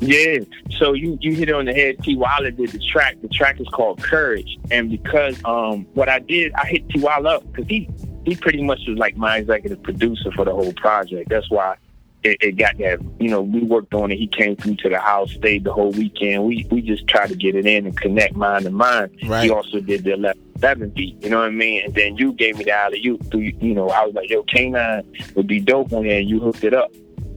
Yeah. 0.01 0.39
So 0.79 0.93
you 0.93 1.19
you 1.21 1.35
hit 1.35 1.49
it 1.49 1.55
on 1.55 1.65
the 1.65 1.73
head. 1.73 2.03
T. 2.03 2.17
Wilder 2.17 2.51
did 2.51 2.71
the 2.71 2.79
track. 2.79 3.17
The 3.23 3.29
track 3.29 3.61
is 3.61 3.69
called 3.69 4.03
Courage. 4.03 4.59
And 4.71 4.91
because 4.91 5.43
um 5.45 5.87
what 5.95 6.09
I 6.09 6.19
did, 6.19 6.53
I 6.55 6.67
hit 6.67 6.89
T. 6.91 7.01
Wilder 7.01 7.29
up 7.29 7.53
because 7.53 7.67
he 7.67 7.89
he 8.25 8.35
pretty 8.37 8.63
much 8.63 8.81
was 8.87 8.99
like 8.99 9.17
my 9.17 9.39
executive 9.39 9.83
producer 9.83 10.31
for 10.33 10.45
the 10.45 10.53
whole 10.53 10.73
project. 10.75 11.31
That's 11.31 11.51
why 11.51 11.77
it, 12.25 12.37
it 12.41 12.53
got 12.53 12.77
that. 12.79 13.01
You 13.21 13.31
know, 13.31 13.41
we 13.41 13.63
worked 13.63 13.95
on 13.95 14.13
it. 14.13 14.19
He 14.19 14.27
came 14.27 14.57
through 14.57 14.77
to 14.77 14.89
the 14.91 14.99
house, 14.99 15.33
stayed 15.33 15.65
the 15.65 15.73
whole 15.73 15.93
weekend. 15.93 16.45
We 16.45 16.67
we 16.71 16.83
just 16.83 17.07
tried 17.09 17.29
to 17.29 17.37
get 17.37 17.55
it 17.55 17.65
in 17.65 17.87
and 17.87 17.97
connect 17.97 18.37
mind 18.37 18.65
to 18.65 18.71
mind. 18.71 19.17
Right. 19.27 19.45
He 19.45 19.51
also 19.51 19.81
did 19.81 20.05
the 20.05 20.13
11 20.15 20.43
seven 20.59 20.91
beat. 20.91 21.23
You 21.23 21.31
know 21.31 21.39
what 21.39 21.47
I 21.47 21.51
mean? 21.51 21.85
And 21.87 21.95
then 21.95 22.17
you 22.17 22.33
gave 22.33 22.59
me 22.59 22.65
the 22.65 22.73
alley. 22.73 22.99
You 23.01 23.19
you 23.33 23.75
know, 23.75 23.89
I 23.89 24.05
was 24.05 24.15
like, 24.15 24.29
yo, 24.29 24.43
K9 24.43 25.37
would 25.37 25.47
be 25.47 25.61
dope 25.61 25.93
on 25.95 26.05
there. 26.05 26.19
And 26.19 26.29
you 26.29 26.41
hooked 26.41 26.65
it 26.65 26.75
up 26.75 26.91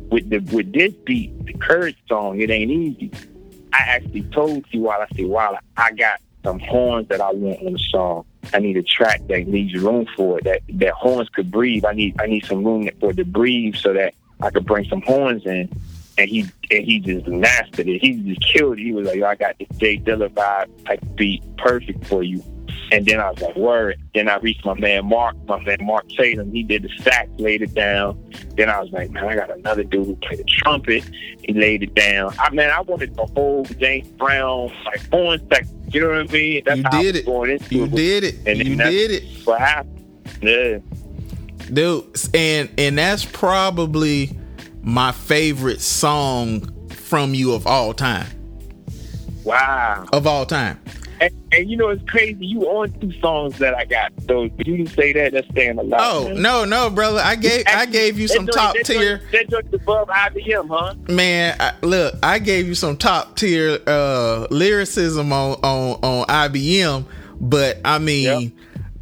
with 0.10 0.30
the 0.30 0.40
with 0.56 0.74
this 0.74 0.94
beat, 1.06 1.46
the 1.46 1.54
Courage 1.54 1.98
song, 2.08 2.40
it 2.42 2.50
ain't 2.50 2.72
easy. 2.72 3.12
I 3.74 3.80
actually 3.80 4.24
told 4.24 4.66
you 4.72 4.82
while 4.82 5.02
I 5.02 5.08
said, 5.16 5.26
while 5.26 5.58
I 5.78 5.92
got 5.92 6.20
some 6.44 6.60
horns 6.60 7.08
that 7.10 7.22
I 7.22 7.32
want 7.32 7.60
on 7.66 7.74
the 7.74 7.80
song. 7.92 8.26
I 8.54 8.60
need 8.60 8.78
a 8.78 8.84
track 8.84 9.22
that 9.28 9.48
needs 9.48 9.76
room 9.76 10.08
for 10.16 10.40
it. 10.40 10.46
That 10.46 10.62
that 10.70 10.94
horns 10.94 11.30
could 11.30 11.52
breathe. 11.52 11.86
I 11.86 11.94
need 11.94 12.20
I 12.20 12.26
need 12.28 12.46
some 12.46 12.64
room 12.64 12.90
for 13.00 13.12
it 13.12 13.18
to 13.18 13.26
breathe 13.26 13.76
so 13.76 13.94
that 13.94 14.14
I 14.42 14.50
could 14.50 14.66
bring 14.66 14.86
some 14.86 15.02
horns 15.02 15.46
in. 15.46 15.70
And 16.18 16.30
he 16.30 16.42
and 16.72 16.86
he 16.86 17.00
just 17.00 17.28
mastered 17.28 17.88
it. 17.88 18.00
He 18.00 18.14
just 18.16 18.42
killed 18.54 18.80
it. 18.80 18.84
He 18.84 18.94
was 18.94 19.08
like, 19.08 19.18
Yo, 19.18 19.26
I 19.28 19.36
got 19.36 19.58
this 19.60 19.68
Jay 19.78 19.98
Dilla 19.98 20.30
vibe 20.30 20.86
type 20.86 21.04
beat 21.16 21.44
perfect 21.58 22.06
for 22.08 22.24
you. 22.24 22.44
And 22.92 23.06
then 23.06 23.20
I 23.20 23.30
was 23.32 23.42
like, 23.42 23.56
word. 23.56 24.00
Then 24.14 24.28
I 24.30 24.38
reached 24.38 24.66
my 24.66 24.74
man 24.74 25.06
Mark, 25.08 25.36
my 25.48 25.60
man 25.64 25.78
Mark 25.82 26.08
Tatum. 26.10 26.52
He 26.52 26.64
did 26.64 26.84
the 26.84 26.90
sax, 27.04 27.30
laid 27.38 27.62
it 27.62 27.74
down. 27.74 28.18
Then 28.56 28.70
I 28.70 28.80
was 28.82 28.92
like, 28.92 29.12
man, 29.12 29.26
I 29.26 29.36
got 29.36 29.52
another 29.56 29.84
dude 29.84 30.06
who 30.08 30.16
played 30.18 30.40
the 30.40 30.44
trumpet. 30.46 31.04
He 31.44 31.54
laid 31.54 31.84
it 31.84 31.94
down. 31.96 32.34
I 32.40 32.50
man, 32.52 32.72
I 32.72 32.82
wanted 32.82 33.16
the 33.16 33.26
whole 33.36 33.64
James 33.66 34.08
Brown 34.10 34.72
like 34.86 35.10
horn 35.10 35.40
section. 35.52 35.76
You 35.92 36.02
know 36.02 36.10
what 36.10 36.30
I 36.30 36.34
mean? 36.34 36.64
That's 36.66 36.78
You 36.78 36.84
how 36.92 36.98
I 36.98 37.02
did 37.04 37.16
was 37.16 37.22
it. 37.22 37.26
going 37.26 37.52
into 37.52 37.76
You 37.76 37.84
it. 37.86 37.92
did 37.96 38.24
it. 38.24 38.36
And 38.46 38.60
then 38.60 38.66
You 38.68 38.76
did 38.76 39.12
it. 39.12 39.24
What 39.46 39.60
happened? 39.60 39.96
Yeah. 40.42 40.78
dude 41.74 42.06
and 42.34 42.70
and 42.78 42.98
that's 42.98 43.26
probably 43.26 44.32
my 44.82 45.12
favorite 45.12 45.82
song 45.82 46.88
from 46.90 47.34
you 47.34 47.54
of 47.54 47.68
all 47.68 47.94
time 47.94 48.28
Wow. 49.44 50.06
of 50.14 50.28
all 50.28 50.46
time 50.46 50.80
And, 51.22 51.34
and 51.52 51.70
you 51.70 51.76
know 51.78 51.90
it's 51.90 52.08
crazy. 52.10 52.46
You 52.46 52.62
on 52.64 52.92
two 53.00 53.12
songs 53.20 53.58
that 53.60 53.74
I 53.74 53.86
got. 53.86 54.12
So 54.28 54.44
you 54.44 54.50
didn't 54.78 54.88
say 54.88 55.12
that, 55.14 55.34
that's 55.34 55.48
saying 55.54 55.78
a 55.78 55.84
lot. 55.84 56.00
oh 56.02 56.24
man. 56.30 56.42
no 56.42 56.66
no 56.66 56.90
brother 56.90 57.20
i 57.24 57.36
gave 57.36 57.64
i 57.68 57.86
gave 57.86 58.18
you 58.20 58.28
some 58.28 58.48
top 58.48 58.76
tier 58.84 59.22
That 59.32 59.50
joint 59.50 59.74
above 59.74 60.08
IBM, 60.08 60.68
huh? 60.70 60.96
man 61.08 61.56
I, 61.60 61.74
look 61.82 62.16
i 62.24 62.40
gave 62.40 62.68
you 62.68 62.76
some 62.76 62.98
top 62.98 63.36
tier 63.36 63.80
uh 63.88 64.48
lyricism 64.52 65.32
on 65.34 65.54
on 65.64 66.00
on 66.04 66.26
ibm 66.28 67.06
but 67.40 67.80
i 67.84 67.98
mean 68.00 68.56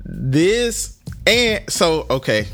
this 0.05 0.99
and 1.25 1.63
so 1.69 2.05
okay 2.09 2.47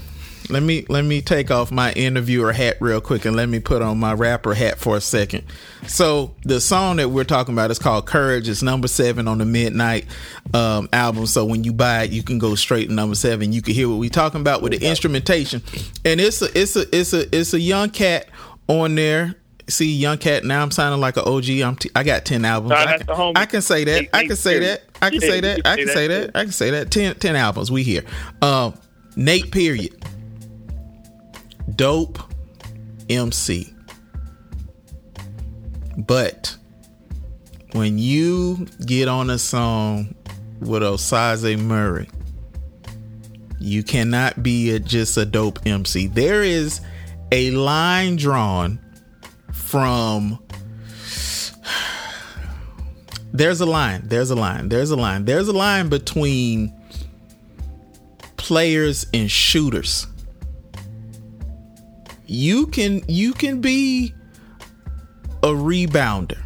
let 0.54 0.64
me 0.64 0.86
let 0.88 1.04
me 1.04 1.22
take 1.22 1.50
off 1.52 1.72
my 1.72 1.92
interviewer 1.94 2.54
hat 2.54 2.78
real 2.80 3.02
quick 3.02 3.26
and 3.26 3.36
let 3.36 3.50
me 3.50 3.60
put 3.60 3.82
on 3.82 4.00
my 4.00 4.14
rapper 4.14 4.54
hat 4.54 4.78
for 4.78 4.96
a 4.96 5.02
second. 5.02 5.44
So 5.88 6.34
the 6.44 6.62
song 6.62 6.98
that 6.98 7.10
we're 7.10 7.24
talking 7.24 7.54
about 7.54 7.72
is 7.72 7.80
called 7.80 8.06
courage. 8.06 8.48
It's 8.48 8.62
number 8.62 8.88
seven 8.88 9.28
on 9.28 9.40
the 9.40 9.46
midnight 9.46 10.06
um 10.54 10.88
album. 10.94 11.26
So 11.26 11.44
when 11.44 11.64
you 11.64 11.74
buy 11.74 12.04
it 12.04 12.12
you 12.12 12.24
can 12.24 12.38
go 12.38 12.56
straight 12.56 12.88
to 12.88 12.94
number 12.94 13.16
seven. 13.16 13.52
You 13.52 13.62
can 13.62 13.74
hear 13.74 13.90
what 13.90 13.98
we're 13.98 14.10
talking 14.10 14.42
about 14.42 14.62
with 14.62 14.80
the 14.80 14.88
instrumentation. 14.88 15.64
And 16.06 16.22
it's 16.22 16.42
a 16.42 16.58
it's 16.60 16.76
a 16.76 16.96
it's 16.96 17.14
a 17.14 17.36
it's 17.36 17.54
a 17.54 17.60
young 17.60 17.90
cat 17.90 18.28
on 18.68 18.96
there. 18.96 19.36
See 19.70 19.94
young 19.94 20.18
cat 20.18 20.44
now 20.44 20.62
i'm 20.62 20.72
sounding 20.72 21.00
like 21.00 21.16
an 21.16 21.24
og 21.26 21.50
i'm 21.50 21.78
t- 21.78 21.90
i 21.96 22.04
got 22.04 22.26
10 22.26 22.44
albums. 22.44 22.74
I, 22.74 22.98
can. 22.98 23.08
I 23.38 23.46
can 23.46 23.62
say 23.62 23.86
that. 23.86 24.10
I 24.14 24.28
can 24.28 24.36
say 24.36 24.60
that. 24.60 24.82
I 25.02 25.10
can 25.10 25.22
say 25.22 25.40
that. 25.40 25.62
I 25.66 25.76
can 25.78 25.88
say 25.88 26.08
that. 26.08 26.32
I 26.36 26.44
can 26.44 26.52
say 26.52 26.70
that. 26.72 26.92
10, 26.92 27.16
10 27.16 27.36
albums. 27.38 27.72
We 27.72 27.82
here. 27.84 28.04
Um 28.42 28.74
nate 29.16 29.52
period 29.52 30.04
dope 31.76 32.20
MC. 33.10 33.74
But 35.98 36.56
when 37.74 37.98
you 37.98 38.68
get 38.86 39.08
on 39.08 39.30
a 39.30 39.38
song 39.38 40.16
with 40.60 40.82
Osaze 40.82 41.60
Murray, 41.60 42.10
you 43.60 43.84
cannot 43.84 44.44
be 44.44 44.72
a, 44.72 44.80
just 44.80 45.18
a 45.18 45.26
dope 45.26 45.60
MC. 45.66 46.08
There 46.08 46.44
is 46.44 46.82
a 47.32 47.52
line 47.52 48.16
drawn 48.16 48.80
from. 49.52 50.40
There's 53.34 53.62
a 53.62 53.66
line. 53.66 54.04
There's 54.06 54.30
a 54.30 54.36
line. 54.36 54.70
There's 54.70 54.92
a 54.92 54.96
line. 54.96 55.26
There's 55.26 55.48
a 55.48 55.54
line 55.54 55.90
between 55.90 56.74
players 58.38 59.08
and 59.14 59.32
shooters 59.32 60.06
you 62.26 62.68
can 62.68 63.02
you 63.08 63.34
can 63.34 63.62
be 63.62 64.14
a 65.44 65.48
rebounder 65.48 66.40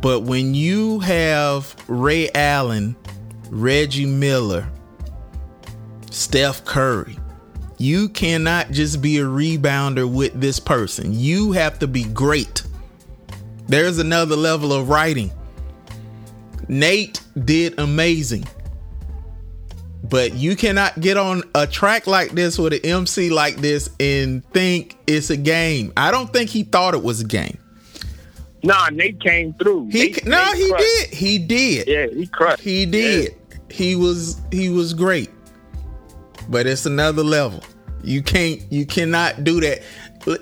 but 0.00 0.20
when 0.20 0.54
you 0.54 1.00
have 1.00 1.74
ray 1.88 2.30
allen 2.34 2.94
reggie 3.50 4.06
miller 4.06 4.66
steph 6.10 6.64
curry 6.64 7.16
you 7.80 8.10
cannot 8.10 8.70
just 8.72 9.00
be 9.00 9.16
a 9.16 9.24
rebounder 9.24 10.06
with 10.06 10.38
this 10.38 10.60
person. 10.60 11.18
You 11.18 11.52
have 11.52 11.78
to 11.78 11.86
be 11.86 12.04
great. 12.04 12.62
There's 13.68 13.96
another 13.98 14.36
level 14.36 14.70
of 14.74 14.90
writing. 14.90 15.32
Nate 16.68 17.22
did 17.46 17.78
amazing 17.78 18.44
but 20.10 20.34
you 20.34 20.56
cannot 20.56 21.00
get 21.00 21.16
on 21.16 21.42
a 21.54 21.66
track 21.66 22.06
like 22.06 22.32
this 22.32 22.58
with 22.58 22.72
an 22.72 22.80
MC 22.84 23.30
like 23.30 23.56
this 23.56 23.88
and 24.00 24.44
think 24.52 24.98
it's 25.06 25.30
a 25.30 25.36
game. 25.36 25.92
I 25.96 26.10
don't 26.10 26.32
think 26.32 26.50
he 26.50 26.64
thought 26.64 26.94
it 26.94 27.02
was 27.02 27.20
a 27.20 27.24
game. 27.26 27.56
Nah, 28.62 28.88
Nate 28.90 29.20
came 29.20 29.54
through. 29.54 29.86
He 29.90 30.10
Nate- 30.10 30.26
no, 30.26 30.44
Nate 30.52 30.56
he 30.56 30.68
crushed. 30.70 30.84
did. 30.84 31.08
He 31.14 31.38
did. 31.38 31.88
Yeah, 31.88 32.06
he 32.08 32.26
crushed. 32.26 32.62
He 32.62 32.84
did. 32.84 33.34
He 33.70 33.96
was 33.96 34.40
he 34.52 34.68
was 34.68 34.92
great. 34.92 35.30
But 36.48 36.66
it's 36.66 36.84
another 36.84 37.22
level. 37.22 37.62
You 38.02 38.22
can't 38.22 38.60
you 38.70 38.84
cannot 38.84 39.44
do 39.44 39.60
that. 39.60 39.82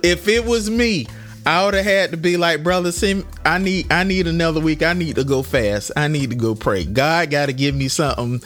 If 0.02 0.26
it 0.26 0.44
was 0.44 0.70
me, 0.70 1.07
I 1.49 1.65
would 1.65 1.73
have 1.73 1.85
had 1.87 2.11
to 2.11 2.19
be 2.19 2.37
like, 2.37 2.63
brother, 2.63 2.93
Sim, 2.93 3.27
I 3.43 3.57
need 3.57 3.91
I 3.91 4.05
need 4.05 4.27
another 4.27 4.61
week. 4.61 4.83
I 4.83 4.93
need 4.93 5.17
to 5.17 5.25
go 5.25 5.43
fast. 5.43 5.91
I 5.97 6.07
need 6.07 6.29
to 6.29 6.37
go 6.37 6.55
pray. 6.55 6.85
God 6.85 7.31
gotta 7.31 7.55
give 7.55 7.75
me 7.75 7.89
something 7.89 8.43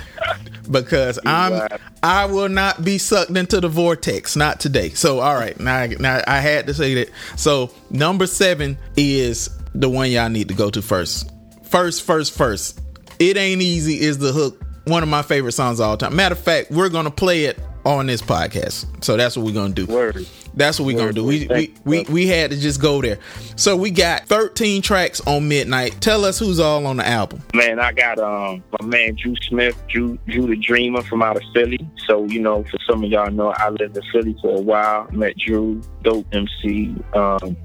because 0.70 1.18
I'm 1.26 1.66
I 2.04 2.26
will 2.26 2.48
not 2.48 2.84
be 2.84 2.98
sucked 2.98 3.36
into 3.36 3.60
the 3.60 3.66
vortex. 3.66 4.36
Not 4.36 4.60
today. 4.60 4.90
So 4.90 5.18
all 5.18 5.34
right, 5.34 5.58
now, 5.58 5.86
now 5.98 6.22
I 6.28 6.38
had 6.38 6.68
to 6.68 6.74
say 6.74 6.94
that. 6.94 7.10
So 7.34 7.72
number 7.90 8.28
seven 8.28 8.78
is 8.96 9.50
the 9.74 9.88
one 9.88 10.12
y'all 10.12 10.28
need 10.28 10.46
to 10.46 10.54
go 10.54 10.70
to 10.70 10.80
first. 10.80 11.28
First, 11.64 12.04
first, 12.04 12.32
first. 12.38 12.80
It 13.18 13.36
ain't 13.36 13.62
easy 13.62 14.00
is 14.00 14.18
the 14.18 14.32
hook. 14.32 14.62
One 14.84 15.02
of 15.02 15.08
my 15.08 15.22
favorite 15.22 15.52
songs 15.52 15.80
of 15.80 15.86
all 15.88 15.96
time. 15.96 16.14
Matter 16.14 16.34
of 16.34 16.38
fact, 16.38 16.70
we're 16.70 16.88
gonna 16.88 17.10
play 17.10 17.46
it 17.46 17.58
on 17.84 18.06
this 18.06 18.22
podcast. 18.22 18.86
So 19.04 19.16
that's 19.16 19.36
what 19.36 19.46
we're 19.46 19.54
gonna 19.54 19.74
do. 19.74 19.86
Word. 19.86 20.26
That's 20.54 20.78
what 20.78 20.86
we're 20.86 20.98
gonna 20.98 21.12
do. 21.12 21.24
We 21.24 21.46
we, 21.48 21.74
we 21.84 22.02
we 22.04 22.26
had 22.26 22.50
to 22.50 22.56
just 22.58 22.80
go 22.80 23.00
there. 23.00 23.18
So 23.56 23.76
we 23.76 23.90
got 23.90 24.26
13 24.26 24.82
tracks 24.82 25.20
on 25.26 25.48
Midnight. 25.48 26.00
Tell 26.00 26.24
us 26.24 26.38
who's 26.38 26.60
all 26.60 26.86
on 26.86 26.98
the 26.98 27.06
album. 27.06 27.42
Man, 27.54 27.80
I 27.80 27.92
got 27.92 28.18
um 28.18 28.62
my 28.80 28.86
man 28.86 29.16
Drew 29.16 29.34
Smith, 29.48 29.80
Drew 29.88 30.18
Drew 30.28 30.46
the 30.46 30.56
Dreamer 30.56 31.02
from 31.02 31.22
out 31.22 31.36
of 31.36 31.42
Philly. 31.54 31.80
So, 32.06 32.24
you 32.24 32.40
know, 32.40 32.64
for 32.64 32.78
some 32.88 33.02
of 33.04 33.10
y'all 33.10 33.30
know 33.30 33.52
I 33.56 33.70
lived 33.70 33.96
in 33.96 34.02
Philly 34.12 34.36
for 34.42 34.58
a 34.58 34.60
while. 34.60 35.08
Met 35.12 35.36
Drew, 35.38 35.80
dope 36.02 36.26
MC, 36.32 36.94
um, 37.14 37.56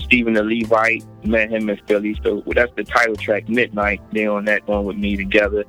Stephen 0.00 0.34
the 0.34 0.44
Levite, 0.44 1.04
met 1.24 1.50
him 1.50 1.68
in 1.68 1.76
Philly. 1.86 2.18
So 2.22 2.42
that's 2.46 2.72
the 2.76 2.84
title 2.84 3.16
track, 3.16 3.48
Midnight. 3.48 4.00
They 4.12 4.26
on 4.26 4.44
that 4.44 4.66
one 4.68 4.84
with 4.84 4.96
me 4.96 5.16
together. 5.16 5.64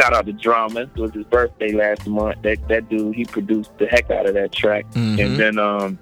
Shout 0.00 0.12
out 0.14 0.26
to 0.26 0.32
Drama. 0.32 0.80
It 0.82 0.96
was 0.96 1.12
his 1.12 1.24
birthday 1.26 1.72
last 1.72 2.06
month. 2.06 2.42
That 2.42 2.66
that 2.68 2.88
dude, 2.88 3.14
he 3.14 3.24
produced 3.24 3.76
the 3.78 3.86
heck 3.86 4.10
out 4.10 4.26
of 4.26 4.34
that 4.34 4.52
track. 4.52 4.84
Mhm. 4.92 5.24
And 5.24 5.36
then 5.38 5.58
um 5.58 5.98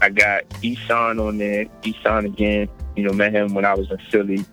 I 0.00 0.10
got 0.10 0.48
Eshawn 0.62 1.20
on 1.26 1.38
there. 1.38 1.66
Eshawn 1.82 2.24
again. 2.26 2.68
You 2.96 3.04
know, 3.04 3.12
met 3.12 3.32
him 3.32 3.54
when 3.54 3.64
I 3.64 3.74
was 3.74 3.90
in 3.90 3.98
Philly. 4.10 4.44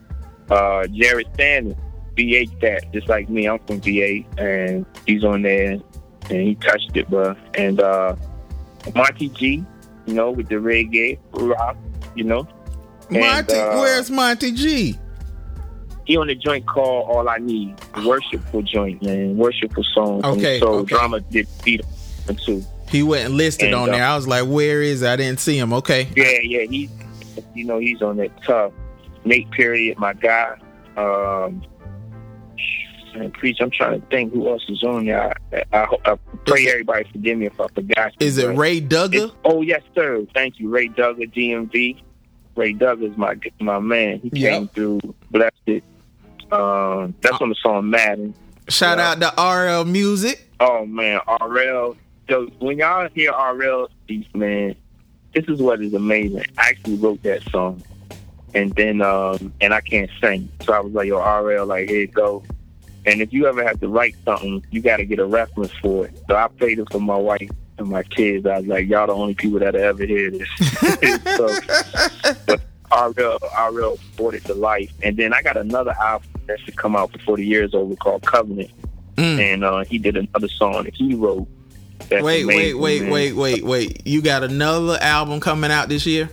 Uh 0.50 0.88
Jared 0.88 1.28
Standing, 1.36 1.76
VA 2.18 2.46
stat, 2.58 2.92
just 2.94 3.08
like 3.08 3.30
me. 3.30 3.48
I'm 3.48 3.60
from 3.60 3.82
VA 3.82 4.24
and 4.38 4.86
he's 5.06 5.24
on 5.24 5.42
there 5.44 5.74
and 6.30 6.42
he 6.42 6.56
touched 6.56 6.92
it, 6.96 7.10
bro. 7.10 7.36
And 7.56 7.80
uh 7.82 8.16
Monty 8.96 9.30
G, 9.30 9.64
you 10.06 10.14
know, 10.14 10.32
with 10.32 10.48
the 10.50 10.56
reggae 10.56 11.18
rock, 11.32 11.78
you 12.16 12.24
know. 12.24 12.48
And, 13.10 13.20
Monty, 13.20 13.54
uh, 13.56 13.80
where's 13.80 14.10
Monty 14.10 14.52
G? 14.52 14.98
He 16.06 16.18
on 16.18 16.28
the 16.28 16.36
joint 16.36 16.66
called 16.68 17.10
All 17.10 17.28
I 17.28 17.38
Need, 17.38 17.76
worshipful 18.06 18.62
joint, 18.64 19.02
man, 19.04 19.38
worshipful 19.38 19.84
song. 19.94 20.24
Okay, 20.26 20.60
so 20.60 20.76
okay. 20.80 20.96
drama 20.96 21.20
did 21.22 21.48
beat 21.64 21.82
him 22.28 22.36
too. 22.46 22.64
He 22.90 23.02
wasn't 23.04 23.34
listed 23.34 23.68
And, 23.74 23.76
on 23.76 23.90
there. 23.92 24.04
uh, 24.06 24.12
I 24.14 24.16
was 24.16 24.28
like, 24.28 24.46
where 24.48 24.82
is 24.82 25.02
it? 25.02 25.08
I 25.10 25.16
didn't 25.16 25.40
see 25.40 25.58
him. 25.58 25.74
Okay. 25.74 26.08
Yeah, 26.16 26.40
yeah, 26.44 26.66
he's 26.70 26.90
you 27.54 27.66
know 27.66 27.80
he's 27.80 28.02
on 28.02 28.18
that 28.18 28.32
tough. 28.44 28.72
Nate 29.26 29.50
Period, 29.52 29.98
my 29.98 30.14
guy. 30.14 30.56
Um, 30.96 31.64
and 33.16 33.34
preach. 33.34 33.58
I'm 33.62 33.72
trying 33.72 34.02
to 34.02 34.08
think 34.08 34.34
who 34.34 34.48
else 34.50 34.64
is 34.70 34.84
on 34.84 35.06
there. 35.06 35.34
I, 35.54 35.64
I, 35.74 35.88
I 36.06 36.16
pray 36.46 36.64
Is 36.64 36.72
everybody 36.72 37.10
forgive 37.12 37.38
me 37.38 37.46
if 37.48 37.60
I 37.60 37.68
forgot. 37.70 38.12
Is 38.20 38.38
it 38.38 38.56
Ray 38.58 38.82
Duggar? 38.82 39.32
Oh 39.46 39.62
yes, 39.62 39.82
sir. 39.96 40.26
Thank 40.34 40.60
you, 40.60 40.70
Ray 40.70 40.90
Duggar, 40.90 41.32
DMV. 41.34 42.02
Ray 42.56 42.74
Duggar 42.74 43.12
is 43.12 43.18
my 43.18 43.36
my 43.60 43.80
man. 43.80 44.20
He 44.20 44.30
Yep. 44.42 44.52
came 44.54 44.68
through, 44.70 45.00
blessed 45.32 45.54
it. 45.66 45.84
Um, 46.52 47.16
that's 47.22 47.42
on 47.42 47.50
the 47.50 47.56
song 47.56 47.90
Madden. 47.90 48.34
Shout 48.70 48.98
yeah. 48.98 49.12
out 49.12 49.22
to 49.22 49.42
RL 49.42 49.86
Music. 49.86 50.50
Oh 50.60 50.86
man, 50.86 51.20
RL. 51.42 51.96
So 52.30 52.48
when 52.60 52.78
y'all 52.80 53.10
hear 53.14 53.32
RL 53.32 53.88
speak, 54.04 54.34
man, 54.36 54.76
this 55.34 55.46
is 55.48 55.62
what 55.62 55.82
is 55.82 55.94
amazing. 55.94 56.46
I 56.58 56.70
actually 56.70 56.96
wrote 56.96 57.22
that 57.24 57.44
song, 57.44 57.84
and 58.54 58.74
then 58.76 59.02
um, 59.02 59.54
and 59.62 59.74
I 59.74 59.82
can't 59.82 60.10
sing, 60.22 60.50
so 60.62 60.74
I 60.74 60.80
was 60.80 60.94
like, 60.94 61.08
yo, 61.08 61.20
RL, 61.20 61.66
like 61.66 61.90
here 61.90 62.02
you 62.02 62.08
go. 62.08 62.44
And 63.06 63.22
if 63.22 63.32
you 63.32 63.46
ever 63.46 63.64
have 63.64 63.80
to 63.82 63.88
write 63.88 64.16
something, 64.26 64.66
you 64.72 64.82
got 64.82 64.98
to 64.98 65.06
get 65.06 65.20
a 65.20 65.26
reference 65.26 65.72
for 65.74 66.08
it. 66.08 66.20
So 66.28 66.36
I 66.36 66.48
played 66.48 66.80
it 66.80 66.92
for 66.92 67.00
my 67.00 67.16
wife 67.16 67.52
and 67.78 67.88
my 67.88 68.02
kids. 68.02 68.48
I 68.48 68.58
was 68.58 68.68
like, 68.68 68.88
y'all 68.88 69.06
the 69.06 69.14
only 69.14 69.36
people 69.36 69.60
that 69.60 69.76
ever 69.76 70.06
hear 70.06 70.32
this. 70.32 70.50
so, 71.38 72.36
but 72.48 72.62
RL, 72.96 73.38
RL 73.72 73.98
brought 74.18 74.34
it 74.36 74.46
to 74.46 74.54
life. 74.54 74.92
And 75.04 75.18
then 75.18 75.34
I 75.34 75.42
got 75.42 75.58
another 75.58 75.94
album 76.00 76.30
that 76.48 76.60
should 76.62 76.76
come 76.78 76.96
out 76.96 77.12
before 77.12 77.38
the 77.38 77.46
year's 77.46 77.74
over 77.74 77.96
called 77.96 78.24
Covenant 78.26 78.72
Mm. 79.18 79.40
and 79.40 79.64
uh, 79.64 79.84
he 79.86 79.98
did 79.98 80.18
another 80.18 80.50
song 80.50 80.84
that 80.84 80.94
he 80.94 81.16
wrote. 81.16 81.48
That's 82.10 82.22
Wait, 82.22 82.44
wait, 82.46 82.74
amazing, 82.76 82.80
wait, 82.82 83.02
man. 83.04 83.12
wait, 83.12 83.34
wait, 83.34 83.64
wait. 83.64 84.06
You 84.06 84.22
got 84.22 84.44
another 84.44 84.98
album 85.02 85.40
coming 85.40 85.72
out 85.72 85.88
this 85.88 86.06
year? 86.06 86.30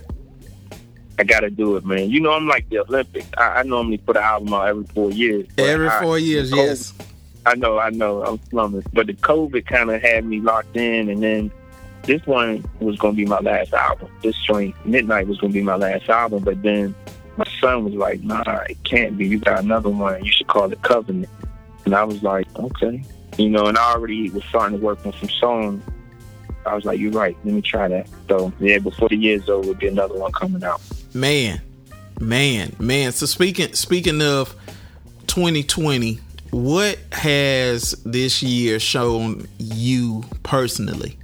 I 1.17 1.23
gotta 1.23 1.49
do 1.49 1.77
it, 1.77 1.85
man. 1.85 2.09
You 2.09 2.19
know, 2.19 2.33
I'm 2.33 2.45
like 2.47 2.67
the 2.69 2.79
Olympics. 2.79 3.27
I, 3.37 3.59
I 3.59 3.63
normally 3.63 3.99
put 3.99 4.17
an 4.17 4.23
album 4.23 4.53
out 4.53 4.67
every 4.67 4.83
four 4.87 5.11
years. 5.11 5.47
Every 5.57 5.87
I- 5.87 6.01
four 6.01 6.19
years, 6.19 6.49
the 6.49 6.57
yes. 6.57 6.93
I 7.45 7.55
know, 7.55 7.77
I 7.79 7.89
know. 7.89 8.23
I'm 8.23 8.39
slumming, 8.49 8.83
but 8.93 9.07
the 9.07 9.13
COVID 9.13 9.65
kind 9.65 9.89
of 9.89 10.01
had 10.01 10.25
me 10.25 10.39
locked 10.41 10.75
in, 10.75 11.09
and 11.09 11.21
then 11.23 11.51
this 12.03 12.25
one 12.27 12.63
was 12.79 12.97
gonna 12.97 13.13
be 13.13 13.25
my 13.25 13.39
last 13.39 13.73
album. 13.73 14.09
This 14.21 14.35
joint, 14.45 14.75
Midnight, 14.85 15.27
was 15.27 15.39
gonna 15.39 15.53
be 15.53 15.61
my 15.61 15.75
last 15.75 16.09
album, 16.09 16.43
but 16.43 16.61
then 16.61 16.93
my 17.37 17.45
son 17.59 17.85
was 17.85 17.93
like, 17.93 18.21
"Nah, 18.23 18.43
it 18.69 18.77
can't 18.83 19.17
be. 19.17 19.27
You 19.27 19.39
got 19.39 19.63
another 19.63 19.89
one. 19.89 20.23
You 20.23 20.31
should 20.31 20.47
call 20.47 20.71
it 20.71 20.81
Covenant." 20.81 21.29
And 21.85 21.95
I 21.95 22.03
was 22.03 22.21
like, 22.21 22.47
"Okay." 22.59 23.03
You 23.37 23.49
know, 23.49 23.65
and 23.67 23.77
I 23.77 23.93
already 23.93 24.29
was 24.29 24.43
starting 24.45 24.77
to 24.77 24.83
work 24.83 25.05
on 25.05 25.13
some 25.13 25.29
songs. 25.29 25.83
I 26.65 26.75
was 26.75 26.85
like, 26.85 26.99
"You're 26.99 27.11
right. 27.11 27.35
Let 27.43 27.53
me 27.53 27.61
try 27.61 27.87
that." 27.87 28.07
So 28.27 28.51
yeah, 28.59 28.79
before 28.79 29.09
the 29.09 29.17
year's 29.17 29.49
over, 29.49 29.67
will 29.67 29.73
be 29.75 29.87
another 29.87 30.15
one 30.15 30.31
coming 30.33 30.63
out. 30.63 30.81
Man, 31.13 31.61
man, 32.19 32.75
man. 32.79 33.13
So 33.13 33.25
speaking 33.25 33.73
speaking 33.73 34.21
of 34.21 34.55
2020, 35.27 36.19
what 36.51 36.99
has 37.13 37.95
this 38.05 38.43
year 38.43 38.79
shown 38.79 39.47
you 39.57 40.23
personally? 40.43 41.17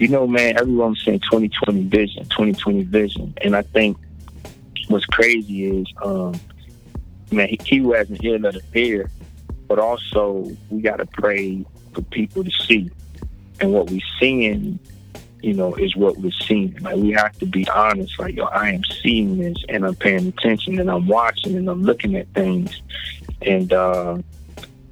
You 0.00 0.08
know, 0.08 0.26
man, 0.26 0.58
everyone's 0.58 1.04
saying 1.04 1.20
2020 1.20 1.82
vision, 1.84 2.24
2020 2.24 2.84
vision. 2.84 3.34
And 3.42 3.54
I 3.54 3.60
think 3.60 3.98
what's 4.88 5.04
crazy 5.04 5.66
is, 5.66 5.86
um, 6.02 6.40
man, 7.30 7.48
he, 7.48 7.60
he 7.62 7.86
hasn't 7.90 8.24
ear, 8.24 8.38
let 8.38 8.56
it 8.56 8.64
hear. 8.72 9.10
But 9.68 9.78
also, 9.78 10.50
we 10.70 10.80
got 10.80 10.96
to 10.96 11.06
pray 11.06 11.66
for 11.92 12.00
people 12.00 12.42
to 12.42 12.50
see. 12.50 12.90
And 13.60 13.74
what 13.74 13.90
we're 13.90 14.00
seeing, 14.18 14.78
you 15.42 15.52
know, 15.52 15.74
is 15.74 15.94
what 15.94 16.16
we're 16.16 16.32
seeing. 16.46 16.78
Like, 16.80 16.96
we 16.96 17.10
have 17.10 17.38
to 17.38 17.44
be 17.44 17.68
honest. 17.68 18.18
Like, 18.18 18.36
yo, 18.36 18.44
I 18.44 18.70
am 18.70 18.82
seeing 19.02 19.36
this 19.36 19.58
and 19.68 19.84
I'm 19.84 19.96
paying 19.96 20.28
attention 20.28 20.80
and 20.80 20.90
I'm 20.90 21.08
watching 21.08 21.56
and 21.56 21.68
I'm 21.68 21.82
looking 21.82 22.16
at 22.16 22.26
things. 22.28 22.80
And 23.42 23.70
uh, 23.70 24.16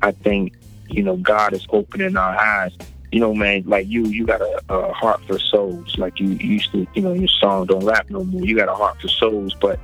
I 0.03 0.13
think, 0.13 0.53
you 0.91 1.03
know, 1.03 1.17
God 1.17 1.55
is 1.55 1.67
opening 1.71 2.15
our 2.19 2.37
eyes 2.37 2.77
you 3.13 3.21
know, 3.21 3.35
man, 3.35 3.63
like 3.67 3.87
you, 3.89 4.07
you 4.07 4.27
got 4.27 4.41
a, 4.41 4.63
a 4.69 4.93
heart 4.93 5.23
for 5.27 5.39
souls. 5.39 5.97
Like 5.99 6.19
you, 6.21 6.29
you 6.29 6.53
used 6.55 6.73
to, 6.73 6.87
you 6.95 7.03
know, 7.03 7.13
your 7.13 7.29
song 7.29 7.67
don't 7.67 7.85
rap 7.85 8.11
no 8.11 8.25
more. 8.25 8.45
You 8.45 8.57
got 8.57 8.69
a 8.69 8.75
heart 8.75 9.01
for 9.01 9.09
souls, 9.09 9.55
but, 9.61 9.79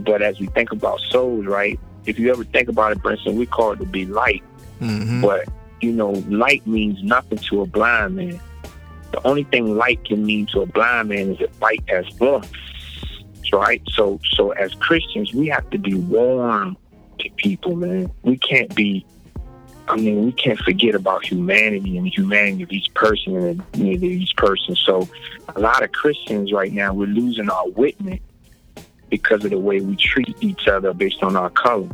but 0.00 0.22
as 0.22 0.40
we 0.40 0.46
think 0.46 0.72
about 0.72 1.00
souls, 1.00 1.46
right? 1.46 1.78
If 2.06 2.18
you 2.18 2.30
ever 2.30 2.44
think 2.44 2.68
about 2.68 2.92
it, 2.92 2.98
Brinson, 2.98 3.34
we 3.34 3.46
call 3.46 3.72
it 3.72 3.76
to 3.78 3.86
be 3.86 4.06
light, 4.06 4.42
Mm-hmm. 4.80 5.22
but 5.22 5.48
you 5.80 5.92
know, 5.92 6.10
light 6.28 6.64
means 6.66 7.02
nothing 7.02 7.38
to 7.38 7.62
a 7.62 7.66
blind 7.66 8.16
man. 8.16 8.40
The 9.12 9.26
only 9.26 9.44
thing 9.44 9.76
light 9.76 10.04
can 10.04 10.24
mean 10.24 10.46
to 10.52 10.62
a 10.62 10.66
blind 10.66 11.08
man 11.08 11.30
is 11.30 11.40
if 11.40 11.60
light 11.60 11.82
as 11.88 12.04
warmth, 12.20 12.52
right? 13.52 13.82
So, 13.94 14.20
so 14.34 14.50
as 14.52 14.74
Christians, 14.74 15.32
we 15.34 15.48
have 15.48 15.68
to 15.70 15.78
be 15.78 15.94
warm 15.94 16.76
to 17.20 17.30
people, 17.36 17.76
man. 17.76 18.10
We 18.22 18.36
can't 18.38 18.72
be 18.74 19.04
I 19.88 19.96
mean, 19.96 20.26
we 20.26 20.32
can't 20.32 20.58
forget 20.58 20.94
about 20.94 21.24
humanity 21.24 21.96
and 21.96 22.06
the 22.06 22.10
humanity 22.10 22.62
of 22.62 22.70
each 22.70 22.92
person 22.94 23.36
and 23.36 23.62
the 23.72 23.94
of 23.94 24.02
each 24.04 24.36
person. 24.36 24.76
So, 24.76 25.08
a 25.54 25.60
lot 25.60 25.82
of 25.82 25.92
Christians 25.92 26.52
right 26.52 26.72
now, 26.72 26.92
we're 26.92 27.06
losing 27.06 27.48
our 27.48 27.68
witness 27.70 28.20
because 29.08 29.44
of 29.44 29.50
the 29.50 29.58
way 29.58 29.80
we 29.80 29.96
treat 29.96 30.36
each 30.40 30.68
other 30.68 30.92
based 30.92 31.22
on 31.22 31.36
our 31.36 31.48
color 31.48 31.88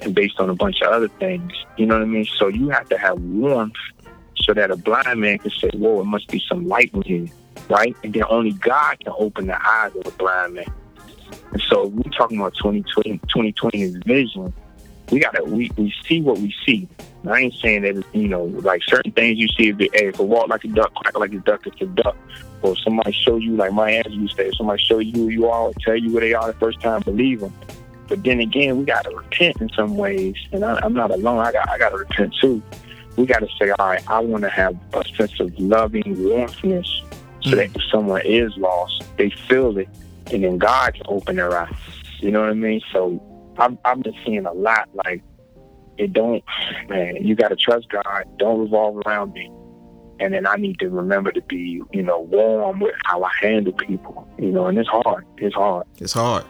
and 0.00 0.14
based 0.14 0.38
on 0.38 0.48
a 0.48 0.54
bunch 0.54 0.80
of 0.82 0.92
other 0.92 1.08
things. 1.08 1.52
You 1.76 1.86
know 1.86 1.94
what 1.94 2.02
I 2.02 2.06
mean? 2.06 2.26
So, 2.38 2.46
you 2.46 2.68
have 2.68 2.88
to 2.90 2.98
have 2.98 3.18
warmth 3.18 3.74
so 4.36 4.54
that 4.54 4.70
a 4.70 4.76
blind 4.76 5.20
man 5.20 5.38
can 5.38 5.50
say, 5.50 5.70
Whoa, 5.74 6.02
it 6.02 6.04
must 6.04 6.28
be 6.28 6.40
some 6.48 6.68
light 6.68 6.92
in 6.94 7.02
here, 7.02 7.26
right? 7.68 7.96
And 8.04 8.12
then 8.14 8.24
only 8.28 8.52
God 8.52 9.00
can 9.00 9.12
open 9.18 9.48
the 9.48 9.68
eyes 9.68 9.92
of 9.96 10.06
a 10.06 10.16
blind 10.16 10.54
man. 10.54 10.72
And 11.50 11.62
so, 11.68 11.86
we're 11.86 12.12
talking 12.12 12.38
about 12.38 12.54
2020, 12.54 13.18
2020's 13.34 13.96
vision. 14.06 14.52
We 15.10 15.18
gotta 15.18 15.42
we, 15.42 15.70
we 15.76 15.92
see 16.06 16.20
what 16.20 16.38
we 16.38 16.54
see. 16.64 16.88
I 17.26 17.40
ain't 17.40 17.54
saying 17.54 17.82
that 17.82 18.04
you 18.12 18.28
know, 18.28 18.44
like 18.44 18.82
certain 18.86 19.12
things 19.12 19.38
you 19.38 19.48
see 19.48 19.68
if 19.68 19.78
they 19.78 19.88
hey, 19.92 20.08
if 20.08 20.18
a 20.18 20.22
walk 20.22 20.48
like 20.48 20.64
a 20.64 20.68
duck, 20.68 20.92
quack 20.94 21.18
like 21.18 21.32
a 21.32 21.38
duck, 21.38 21.66
it's 21.66 21.80
a 21.80 21.86
duck. 21.86 22.16
Or 22.62 22.76
somebody 22.78 23.12
show 23.12 23.36
you 23.36 23.56
like 23.56 23.72
my 23.72 23.90
answer 23.90 24.10
you 24.10 24.28
say, 24.28 24.48
if 24.48 24.56
somebody 24.56 24.82
show 24.82 24.98
you 24.98 25.12
who 25.12 25.28
you 25.28 25.48
are 25.48 25.62
or 25.64 25.72
tell 25.80 25.96
you 25.96 26.12
where 26.12 26.22
they 26.22 26.32
are 26.32 26.46
the 26.46 26.58
first 26.58 26.80
time, 26.80 27.02
believe 27.02 27.40
them. 27.40 27.52
But 28.08 28.22
then 28.22 28.40
again, 28.40 28.78
we 28.78 28.84
gotta 28.84 29.10
repent 29.14 29.60
in 29.60 29.70
some 29.70 29.96
ways, 29.96 30.36
and 30.52 30.64
I, 30.64 30.78
I'm 30.82 30.94
not 30.94 31.10
alone. 31.10 31.38
I 31.38 31.52
got 31.52 31.68
I 31.68 31.78
gotta 31.78 31.96
repent 31.96 32.34
too. 32.40 32.62
We 33.16 33.26
gotta 33.26 33.48
say, 33.58 33.70
all 33.70 33.88
right, 33.88 34.02
I 34.08 34.20
want 34.20 34.42
to 34.42 34.50
have 34.50 34.76
a 34.92 35.04
sense 35.16 35.38
of 35.40 35.58
loving 35.58 36.02
warmthness, 36.04 36.86
so 37.42 37.56
that 37.56 37.70
mm. 37.70 37.76
if 37.76 37.82
someone 37.90 38.22
is 38.24 38.56
lost, 38.56 39.04
they 39.16 39.30
feel 39.30 39.78
it, 39.78 39.88
and 40.32 40.44
then 40.44 40.58
God 40.58 40.94
can 40.94 41.04
open 41.08 41.36
their 41.36 41.56
eyes. 41.56 41.74
You 42.20 42.30
know 42.30 42.40
what 42.40 42.50
I 42.50 42.54
mean? 42.54 42.80
So 42.92 43.22
I've, 43.58 43.76
I've 43.84 44.02
been 44.02 44.14
seeing 44.24 44.46
a 44.46 44.52
lot 44.52 44.88
like 45.04 45.22
it 45.98 46.12
don't 46.12 46.42
man 46.88 47.16
you 47.16 47.34
got 47.34 47.48
to 47.48 47.56
trust 47.56 47.88
god 47.88 48.24
don't 48.38 48.60
revolve 48.60 48.96
around 49.06 49.32
me 49.32 49.50
and 50.20 50.32
then 50.34 50.46
i 50.46 50.56
need 50.56 50.78
to 50.78 50.88
remember 50.88 51.30
to 51.32 51.40
be 51.42 51.82
you 51.92 52.02
know 52.02 52.20
warm 52.20 52.80
with 52.80 52.94
how 53.04 53.22
i 53.22 53.30
handle 53.40 53.72
people 53.72 54.26
you 54.38 54.50
know 54.50 54.66
and 54.66 54.78
it's 54.78 54.88
hard 54.88 55.26
it's 55.38 55.54
hard 55.54 55.86
It's 55.98 56.12
hard. 56.12 56.44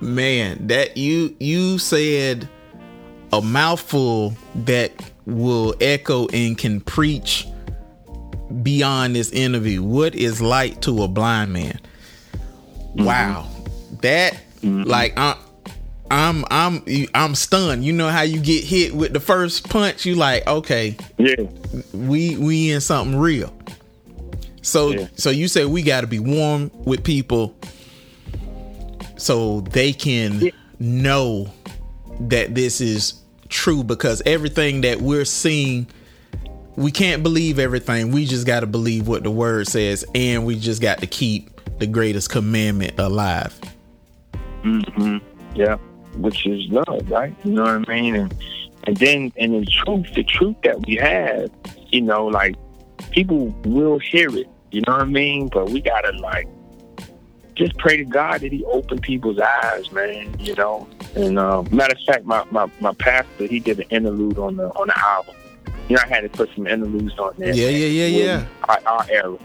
Man, 0.00 0.66
that 0.66 0.98
you 0.98 1.34
you 1.40 1.78
said 1.78 2.48
a 3.32 3.40
mouthful 3.40 4.36
that 4.54 4.92
will 5.24 5.74
echo 5.80 6.28
and 6.28 6.56
can 6.56 6.80
preach 6.80 7.46
beyond 8.62 9.16
this 9.16 9.30
interview. 9.32 9.82
What 9.82 10.14
is 10.14 10.42
light 10.42 10.82
to 10.82 11.02
a 11.02 11.08
blind 11.08 11.52
man? 11.54 11.80
Mm-hmm. 12.94 13.04
Wow, 13.04 13.48
that 14.02 14.34
mm-hmm. 14.60 14.82
like 14.82 15.14
I, 15.16 15.36
I'm 16.10 16.44
I'm 16.50 16.84
I'm 17.14 17.34
stunned. 17.34 17.84
You 17.84 17.92
know 17.92 18.08
how 18.08 18.22
you 18.22 18.40
get 18.40 18.64
hit 18.64 18.94
with 18.94 19.12
the 19.12 19.20
first 19.20 19.68
punch? 19.68 20.04
You 20.06 20.14
like 20.14 20.46
okay, 20.46 20.96
yeah, 21.18 21.36
we 21.92 22.36
we 22.36 22.70
in 22.70 22.80
something 22.80 23.18
real. 23.18 23.52
So 24.62 24.90
yeah. 24.90 25.08
so 25.14 25.30
you 25.30 25.48
say 25.48 25.64
we 25.64 25.82
got 25.82 26.02
to 26.02 26.06
be 26.06 26.18
warm 26.18 26.70
with 26.84 27.04
people 27.04 27.56
so 29.16 29.60
they 29.60 29.92
can 29.92 30.40
yeah. 30.40 30.50
know 30.78 31.52
that 32.20 32.54
this 32.54 32.80
is 32.80 33.20
true 33.48 33.84
because 33.84 34.22
everything 34.26 34.82
that 34.82 35.00
we're 35.00 35.24
seeing 35.24 35.86
we 36.76 36.90
can't 36.90 37.22
believe 37.22 37.58
everything. 37.58 38.12
We 38.12 38.26
just 38.26 38.46
got 38.46 38.60
to 38.60 38.66
believe 38.66 39.08
what 39.08 39.22
the 39.22 39.30
word 39.30 39.66
says 39.66 40.04
and 40.14 40.44
we 40.44 40.58
just 40.58 40.82
got 40.82 40.98
to 40.98 41.06
keep 41.06 41.60
the 41.78 41.86
greatest 41.86 42.30
commandment 42.30 42.98
alive. 42.98 43.58
mm-hmm. 44.62 45.18
Yeah, 45.54 45.78
which 46.18 46.46
is 46.46 46.68
love, 46.70 47.10
right? 47.10 47.34
You 47.44 47.52
know 47.52 47.62
what 47.62 47.88
I 47.88 47.92
mean? 47.92 48.14
And 48.16 48.34
and 48.84 48.96
then 48.96 49.32
and 49.36 49.54
the 49.54 49.66
truth, 49.66 50.06
the 50.14 50.24
truth 50.24 50.56
that 50.62 50.86
we 50.86 50.96
have, 50.96 51.50
you 51.88 52.02
know, 52.02 52.26
like 52.26 52.56
people 53.12 53.48
will 53.64 53.98
hear 53.98 54.34
it 54.36 54.48
you 54.76 54.82
know 54.86 54.92
what 54.92 55.02
I 55.02 55.04
mean? 55.04 55.48
But 55.48 55.70
we 55.70 55.80
gotta 55.80 56.12
like 56.18 56.46
just 57.54 57.76
pray 57.78 57.96
to 57.96 58.04
God 58.04 58.40
that 58.40 58.52
He 58.52 58.64
open 58.66 58.98
people's 58.98 59.38
eyes, 59.38 59.90
man. 59.92 60.34
You 60.38 60.54
know. 60.54 60.88
And 61.14 61.38
uh, 61.38 61.62
matter 61.70 61.94
of 61.94 62.02
fact, 62.06 62.26
my, 62.26 62.44
my, 62.50 62.70
my 62.80 62.92
pastor 62.92 63.46
he 63.46 63.58
did 63.58 63.80
an 63.80 63.86
interlude 63.88 64.38
on 64.38 64.56
the 64.56 64.68
on 64.70 64.88
the 64.88 64.98
album. 64.98 65.34
You 65.88 65.96
know, 65.96 66.02
I 66.04 66.08
had 66.08 66.20
to 66.20 66.28
put 66.28 66.50
some 66.54 66.66
interludes 66.66 67.18
on 67.18 67.34
there. 67.38 67.54
Yeah, 67.54 67.68
yeah, 67.68 67.86
yeah, 67.86 68.24
yeah. 68.24 68.46
Our, 68.68 68.80
our 68.86 69.06
era. 69.08 69.38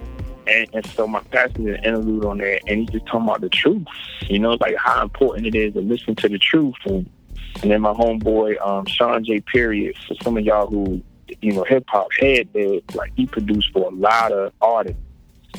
And, 0.48 0.68
and, 0.74 0.86
so 0.88 1.08
my 1.08 1.20
pastor 1.32 1.60
did 1.60 1.76
an 1.76 1.84
interlude 1.86 2.26
on 2.26 2.38
there, 2.40 2.60
and 2.68 2.80
he 2.80 2.86
just 2.88 3.06
talking 3.06 3.28
about 3.28 3.42
the 3.42 3.50
truth. 3.50 3.86
You 4.28 4.40
know, 4.40 4.58
like 4.60 4.76
how 4.78 5.04
important 5.04 5.48
it 5.48 5.56
is 5.56 5.74
to 5.74 5.82
listen 5.82 6.16
to 6.16 6.30
the 6.30 6.40
truth. 6.40 6.76
And, 6.86 7.10
and 7.62 7.72
then 7.72 7.82
my 7.82 7.94
homeboy 7.94 8.60
um, 8.66 8.86
Sean 8.86 9.24
J. 9.24 9.42
Period. 9.42 9.96
For 10.08 10.16
some 10.24 10.38
of 10.38 10.44
y'all 10.44 10.68
who 10.68 11.02
you 11.42 11.54
know 11.54 11.64
hip 11.64 11.86
hop 11.88 12.08
head, 12.20 12.50
like 12.94 13.12
he 13.16 13.26
produced 13.26 13.72
for 13.72 13.88
a 13.88 13.94
lot 13.94 14.32
of 14.32 14.52
artists 14.62 15.00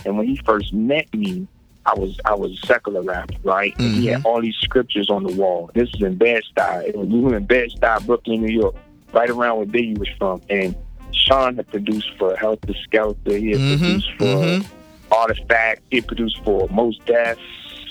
and 0.05 0.17
when 0.17 0.27
he 0.27 0.37
first 0.45 0.73
met 0.73 1.13
me, 1.15 1.47
I 1.85 1.95
was 1.95 2.19
I 2.25 2.35
was 2.35 2.53
a 2.53 2.67
secular 2.67 3.03
rapper, 3.03 3.35
right? 3.43 3.73
Mm-hmm. 3.75 3.83
And 3.83 3.95
he 3.95 4.07
had 4.07 4.19
mm-hmm. 4.19 4.27
all 4.27 4.41
these 4.41 4.57
scriptures 4.57 5.11
on 5.11 5.25
the 5.25 5.33
wall. 5.35 5.71
This 5.75 5.89
is 5.95 6.03
in 6.03 6.17
Bed-Stuy. 6.17 6.95
We 6.95 7.21
were 7.21 7.37
in 7.37 7.45
Bed-Stuy, 7.45 8.07
Brooklyn, 8.07 8.43
New 8.43 8.53
York, 8.53 8.77
right 9.13 9.29
around 9.29 9.57
where 9.59 9.67
Biggie 9.67 9.99
was 9.99 10.09
from. 10.19 10.41
And 10.49 10.77
Sean 11.23 11.57
had 11.57 11.69
produced 11.69 12.11
for 12.19 12.35
Heltah 12.35 12.75
Skeltah. 12.87 13.39
He 13.39 13.51
had 13.51 13.61
mm-hmm. 13.61 13.79
produced 13.79 14.11
for 14.19 14.25
mm-hmm. 14.25 15.13
Artifact. 15.13 15.83
He 15.91 15.97
had 15.97 16.07
produced 16.07 16.43
for 16.45 16.69
Mos 16.69 16.97
Def. 17.07 17.39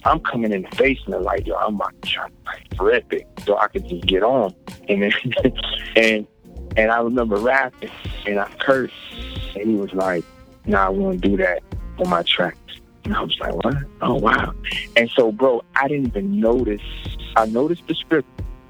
I'm 0.04 0.20
coming 0.20 0.52
in 0.52 0.66
facing 0.72 1.14
it 1.14 1.22
like, 1.22 1.46
yo, 1.46 1.56
I'm 1.56 1.78
like 1.78 2.02
trying 2.02 2.32
to 2.72 2.84
rip 2.84 3.14
it 3.14 3.28
so 3.46 3.58
I 3.58 3.68
could 3.68 3.88
just 3.88 4.06
get 4.08 4.24
on. 4.24 4.54
And 4.90 5.04
then, 5.04 5.14
and 5.96 6.28
and 6.78 6.92
I 6.92 7.00
remember 7.02 7.38
rapping 7.38 7.92
and 8.26 8.40
I 8.40 8.50
cursed 8.60 8.94
and 9.56 9.70
he 9.70 9.76
was 9.76 9.94
like, 9.94 10.24
nah, 10.66 10.88
I 10.88 10.90
won't 10.90 11.22
do 11.22 11.38
that 11.38 11.62
on 12.00 12.10
my 12.10 12.24
tracks. 12.24 12.58
And 13.04 13.16
I 13.16 13.22
was 13.22 13.38
like, 13.40 13.54
what? 13.64 13.76
Oh, 14.02 14.16
wow. 14.16 14.54
And 14.96 15.10
so, 15.10 15.32
bro, 15.32 15.64
I 15.76 15.88
didn't 15.88 16.08
even 16.08 16.40
notice. 16.40 16.82
I 17.36 17.46
noticed 17.46 17.88
the 17.88 17.96
script, 17.96 18.30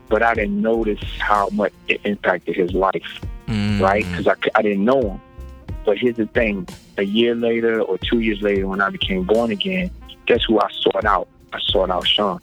but 0.10 0.24
I 0.24 0.34
didn't 0.34 0.62
notice 0.62 1.04
how 1.20 1.50
much 1.50 1.74
it 1.88 2.02
impacted 2.06 2.56
his 2.56 2.74
life, 2.74 3.22
mm. 3.52 3.82
right? 3.82 4.06
Because 4.06 4.28
I, 4.28 4.36
I 4.56 4.62
didn't 4.62 4.86
know 4.86 5.02
him. 5.02 5.22
But 5.86 5.98
here's 5.98 6.18
the 6.18 6.28
thing 6.28 6.68
a 6.98 7.04
year 7.04 7.36
later 7.36 7.82
or 7.82 7.98
two 7.98 8.20
years 8.20 8.42
later, 8.42 8.68
when 8.68 8.82
I 8.82 8.90
became 8.90 9.24
born 9.24 9.52
again, 9.52 9.90
guess 10.26 10.44
who 10.48 10.60
I 10.60 10.70
sought 10.72 11.06
out? 11.06 11.28
I 11.54 11.60
sought 11.60 11.90
out 11.90 12.08
Sean. 12.08 12.40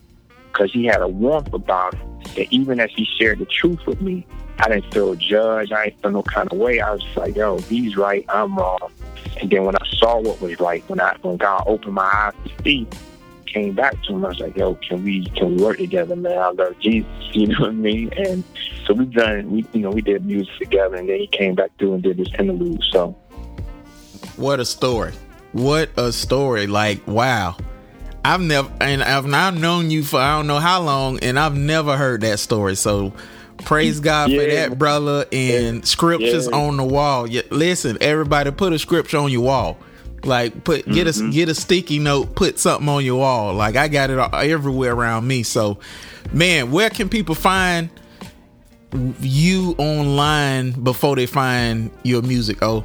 Because 0.53 0.73
he 0.73 0.87
had 0.87 1.01
a 1.01 1.09
warmth 1.09 1.53
about 1.53 1.95
him 1.95 2.21
that 2.35 2.47
even 2.51 2.81
as 2.81 2.91
he 2.95 3.05
shared 3.05 3.39
the 3.39 3.47
truth 3.47 3.87
with 3.87 4.01
me, 4.01 4.27
I 4.59 4.69
didn't 4.69 4.93
feel 4.93 5.15
judged. 5.15 5.73
I 5.73 5.87
didn't 5.87 6.03
feel 6.03 6.11
no 6.11 6.23
kind 6.23 6.51
of 6.51 6.59
way. 6.59 6.81
I 6.81 6.93
was 6.93 7.05
like, 7.17 7.37
yo, 7.37 7.59
he's 7.59 7.97
right, 7.97 8.25
I'm 8.29 8.57
wrong. 8.57 8.91
And 9.41 9.51
then 9.51 9.65
when 9.65 9.77
I 9.77 9.87
saw 9.99 10.19
what 10.21 10.41
was 10.41 10.59
right, 10.59 10.83
when 10.89 11.01
I 11.01 11.17
when 11.23 11.37
God 11.37 11.63
opened 11.67 11.95
my 11.95 12.03
eyes 12.03 12.35
to 12.45 12.63
see, 12.65 12.89
came 13.53 13.75
back 13.75 14.03
to 14.05 14.15
him, 14.15 14.25
I 14.25 14.29
was 14.29 14.41
like, 14.41 14.57
yo, 14.57 14.75
can 14.77 15.05
we 15.05 15.25
can 15.31 15.57
we 15.57 15.63
work 15.63 15.79
together, 15.79 16.17
man? 16.17 16.39
I 16.39 16.51
love 16.51 16.79
Jesus, 16.81 17.11
you 17.33 17.49
know 17.49 17.61
what 17.61 17.71
I 17.71 17.73
mean? 17.73 18.13
And 18.17 18.45
so 18.85 18.95
we 18.95 19.07
done 19.07 19.51
we 19.51 19.67
you 19.73 19.81
know, 19.81 19.91
we 19.91 20.03
did 20.03 20.25
music 20.25 20.57
together 20.59 20.97
and 20.97 21.09
then 21.09 21.19
he 21.19 21.27
came 21.27 21.55
back 21.55 21.71
through 21.79 21.95
and 21.95 22.03
did 22.03 22.17
this 22.17 22.29
interlude. 22.39 22.83
So 22.91 23.17
What 24.37 24.61
a 24.61 24.65
story. 24.65 25.13
What 25.53 25.91
a 25.97 26.13
story. 26.13 26.67
Like, 26.67 27.07
wow. 27.07 27.57
I've 28.25 28.41
never 28.41 28.71
and 28.81 29.03
I've 29.03 29.33
I've 29.33 29.59
known 29.59 29.91
you 29.91 30.03
for 30.03 30.19
I 30.19 30.37
don't 30.37 30.47
know 30.47 30.59
how 30.59 30.83
long 30.83 31.19
and 31.21 31.39
I've 31.39 31.57
never 31.57 31.97
heard 31.97 32.21
that 32.23 32.39
story. 32.39 32.77
So 32.77 33.13
Praise 33.65 34.01
God 34.01 34.31
yeah. 34.31 34.39
for 34.39 34.51
that, 34.51 34.79
brother. 34.79 35.27
And 35.33 35.79
yeah. 35.79 35.85
scriptures 35.85 36.49
yeah. 36.51 36.57
on 36.57 36.77
the 36.77 36.85
wall. 36.85 37.27
listen, 37.51 37.99
everybody, 38.01 38.51
put 38.51 38.73
a 38.73 38.79
scripture 38.79 39.19
on 39.19 39.31
your 39.31 39.43
wall. 39.43 39.79
Like 40.25 40.65
put 40.65 40.87
get 40.87 41.07
mm-hmm. 41.07 41.29
a 41.29 41.33
get 41.33 41.49
a 41.49 41.55
sticky 41.55 41.99
note, 41.99 42.35
put 42.35 42.59
something 42.59 42.89
on 42.89 43.05
your 43.05 43.21
wall. 43.21 43.55
Like 43.55 43.77
I 43.77 43.89
got 43.89 44.11
it 44.11 44.19
everywhere 44.51 44.93
around 44.93 45.27
me. 45.27 45.43
So, 45.43 45.79
man, 46.33 46.71
where 46.71 46.91
can 46.91 47.09
people 47.09 47.35
find 47.35 47.91
you 49.21 49.75
online 49.79 50.73
before 50.73 51.17
they 51.17 51.27
find 51.27 51.91
your 52.03 52.23
music? 52.23 52.63
Oh, 52.63 52.85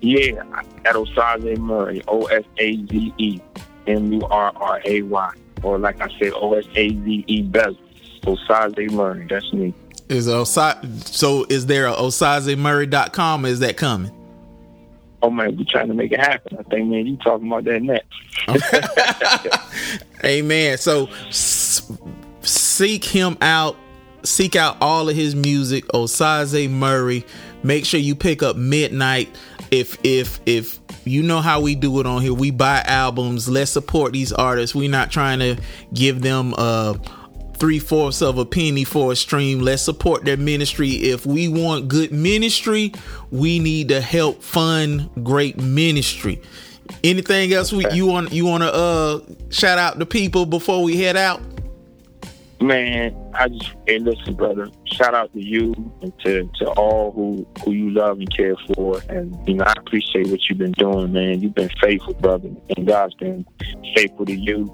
yeah, 0.00 0.42
at 0.84 0.94
Osaze 0.94 1.58
Murray, 1.58 2.02
O 2.08 2.24
S 2.26 2.44
A 2.58 2.76
Z 2.86 3.14
E 3.18 3.40
M 3.86 4.12
U 4.12 4.22
R 4.22 4.52
R 4.56 4.80
A 4.84 5.02
Y, 5.02 5.32
or 5.62 5.78
like 5.78 6.00
I 6.00 6.08
said, 6.18 6.32
O 6.34 6.54
S 6.54 6.66
A 6.74 6.90
Z 6.90 7.24
E 7.26 7.42
Bezel. 7.42 7.76
Osaze 8.22 8.90
Murray. 8.90 9.26
That's 9.28 9.52
me. 9.52 9.72
Is 10.08 10.28
Osaze, 10.28 11.04
so 11.06 11.46
is 11.48 11.66
there 11.66 11.86
a 11.86 11.92
OsazeMurray.com? 11.92 13.44
Is 13.44 13.60
that 13.60 13.76
coming? 13.76 14.12
Oh 15.22 15.30
man, 15.30 15.56
we 15.56 15.64
trying 15.64 15.88
to 15.88 15.94
make 15.94 16.12
it 16.12 16.20
happen. 16.20 16.56
I 16.58 16.62
think, 16.64 16.88
man, 16.88 17.06
you 17.06 17.16
talking 17.16 17.46
about 17.46 17.64
that 17.64 17.82
next. 17.82 18.06
Amen. 20.24 20.78
So 20.78 21.06
s- 21.28 21.90
seek 22.42 23.04
him 23.04 23.36
out. 23.40 23.76
Seek 24.24 24.56
out 24.56 24.76
all 24.80 25.08
of 25.08 25.14
his 25.16 25.34
music. 25.34 25.86
Osaze 25.88 26.68
Murray. 26.70 27.24
Make 27.62 27.84
sure 27.84 28.00
you 28.00 28.14
pick 28.14 28.42
up 28.42 28.56
Midnight. 28.56 29.34
If 29.70 29.98
if 30.04 30.40
if 30.46 30.78
you 31.04 31.22
know 31.22 31.40
how 31.40 31.60
we 31.60 31.74
do 31.74 31.98
it 32.00 32.06
on 32.06 32.22
here, 32.22 32.34
we 32.34 32.50
buy 32.50 32.82
albums. 32.86 33.48
Let's 33.48 33.70
support 33.70 34.12
these 34.12 34.32
artists. 34.32 34.74
We're 34.74 34.90
not 34.90 35.10
trying 35.10 35.38
to 35.40 35.56
give 35.92 36.22
them 36.22 36.54
uh 36.56 36.94
three 37.56 37.78
fourths 37.78 38.22
of 38.22 38.38
a 38.38 38.44
penny 38.44 38.84
for 38.84 39.12
a 39.12 39.16
stream. 39.16 39.60
Let's 39.60 39.82
support 39.82 40.24
their 40.24 40.36
ministry. 40.36 40.90
If 40.90 41.26
we 41.26 41.48
want 41.48 41.88
good 41.88 42.12
ministry, 42.12 42.92
we 43.30 43.58
need 43.58 43.88
to 43.88 44.00
help 44.00 44.42
fund 44.42 45.10
great 45.22 45.58
ministry. 45.58 46.40
Anything 47.02 47.52
else 47.52 47.72
we, 47.72 47.84
you 47.92 48.06
want 48.06 48.32
you 48.32 48.46
want 48.46 48.62
to 48.62 48.72
uh 48.72 49.20
shout 49.50 49.78
out 49.78 49.98
to 49.98 50.06
people 50.06 50.46
before 50.46 50.82
we 50.82 50.96
head 50.96 51.16
out? 51.16 51.40
Man, 52.60 53.14
I 53.34 53.48
just 53.48 53.74
hey 53.86 53.98
listen, 53.98 54.34
brother. 54.34 54.68
Shout 54.84 55.14
out 55.14 55.32
to 55.34 55.40
you 55.40 55.74
and 56.00 56.16
to, 56.20 56.48
to 56.58 56.68
all 56.70 57.12
who 57.12 57.46
who 57.64 57.72
you 57.72 57.90
love 57.90 58.18
and 58.18 58.34
care 58.34 58.54
for, 58.74 59.00
and 59.08 59.36
you 59.46 59.54
know 59.54 59.64
I 59.64 59.74
appreciate 59.76 60.28
what 60.28 60.48
you've 60.48 60.58
been 60.58 60.72
doing, 60.72 61.12
man. 61.12 61.42
You've 61.42 61.54
been 61.54 61.70
faithful, 61.80 62.14
brother, 62.14 62.48
and 62.76 62.86
God's 62.86 63.14
been 63.14 63.44
faithful 63.94 64.24
to 64.26 64.34
you 64.34 64.72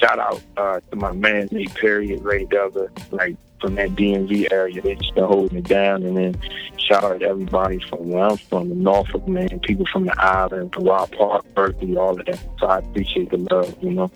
shout 0.00 0.18
out 0.18 0.40
uh, 0.56 0.80
to 0.90 0.96
my 0.96 1.12
man 1.12 1.48
Nate 1.50 1.74
Perry 1.74 2.12
and 2.12 2.24
Ray 2.24 2.44
Delta, 2.46 2.88
like 3.10 3.36
from 3.60 3.74
that 3.74 3.90
DMV 3.90 4.50
area. 4.50 4.80
They 4.80 4.94
just 4.94 5.14
been 5.14 5.24
holding 5.24 5.58
it 5.58 5.64
down. 5.64 6.02
And 6.02 6.16
then 6.16 6.40
shout 6.78 7.04
out 7.04 7.20
to 7.20 7.26
everybody 7.26 7.78
from 7.88 8.08
where 8.08 8.24
I'm 8.24 8.36
from, 8.36 8.70
the 8.70 8.74
Norfolk, 8.74 9.28
man, 9.28 9.60
people 9.60 9.86
from 9.86 10.06
the 10.06 10.18
island, 10.20 10.72
from 10.74 10.84
Rock 10.84 11.12
Park, 11.12 11.44
Berkeley, 11.54 11.96
all 11.96 12.18
of 12.18 12.26
that. 12.26 12.38
So 12.58 12.66
I 12.66 12.78
appreciate 12.78 13.30
the 13.30 13.38
love, 13.38 13.76
you 13.82 13.90
know. 13.90 14.10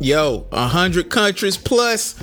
Yo, 0.00 0.46
a 0.50 0.66
hundred 0.66 1.10
countries 1.10 1.56
plus. 1.58 2.14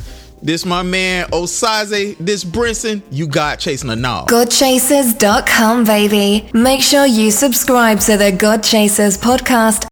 This 0.42 0.66
my 0.66 0.84
man 0.84 1.26
Osaze, 1.32 2.16
this 2.20 2.44
Brinson, 2.44 3.02
you 3.10 3.28
got 3.28 3.60
chasing 3.60 3.90
a 3.90 3.96
knob. 3.96 4.30
GodChasers.com, 4.30 5.84
baby. 5.84 6.50
Make 6.54 6.82
sure 6.82 7.08
you 7.08 7.32
subscribe 7.32 8.00
to 8.02 8.18
the 8.18 8.32
God 8.32 8.64
Chasers 8.64 9.18
podcast 9.18 9.86